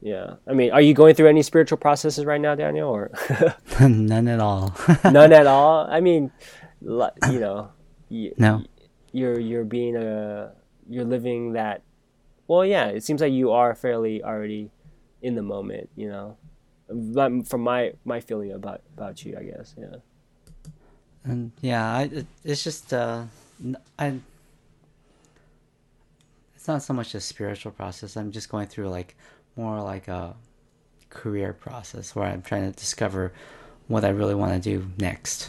[0.00, 0.34] yeah.
[0.46, 3.10] I mean, are you going through any spiritual processes right now, Daniel, or
[3.80, 4.74] none at all?
[5.04, 5.86] none at all.
[5.90, 6.32] I mean,
[6.80, 7.70] you know,
[8.08, 8.64] you, no.
[9.12, 10.52] You're you're being a
[10.88, 11.82] you're living that.
[12.46, 12.86] Well, yeah.
[12.86, 14.70] It seems like you are fairly already
[15.22, 15.90] in the moment.
[15.96, 16.36] You know,
[17.44, 19.74] from my my feeling about about you, I guess.
[19.78, 19.96] Yeah.
[21.24, 23.24] And yeah, I, it's just uh,
[23.98, 24.14] I.
[26.60, 28.18] It's not so much a spiritual process.
[28.18, 29.16] I'm just going through like
[29.56, 30.36] more like a
[31.08, 33.32] career process where I'm trying to discover
[33.88, 35.48] what I really want to do next.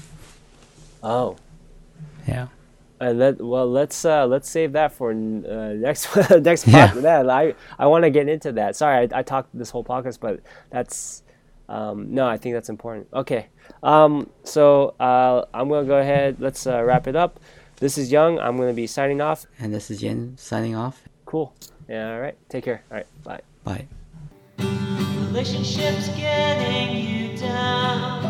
[1.03, 1.35] Oh,
[2.25, 2.47] yeah.
[3.01, 6.95] And let well let's uh, let's save that for uh, next next part.
[6.95, 7.01] Yeah.
[7.01, 8.77] That I I want to get into that.
[8.77, 10.39] Sorry, I, I talked this whole podcast, but
[10.69, 11.23] that's
[11.67, 13.09] um, no, I think that's important.
[13.13, 13.47] Okay,
[13.83, 16.37] um, so uh, I'm gonna go ahead.
[16.39, 17.41] Let's uh, wrap it up.
[17.81, 18.37] This is Young.
[18.37, 19.47] I'm going to be signing off.
[19.57, 21.01] And this is Yin signing off.
[21.25, 21.55] Cool.
[21.89, 22.37] Yeah, all right.
[22.47, 22.83] Take care.
[22.91, 23.07] All right.
[23.23, 23.41] Bye.
[23.63, 23.87] Bye.
[24.59, 28.21] Relationships getting you down.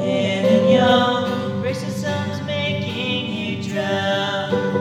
[0.00, 1.60] Yin and Young.
[1.60, 4.77] Racism's making you drown.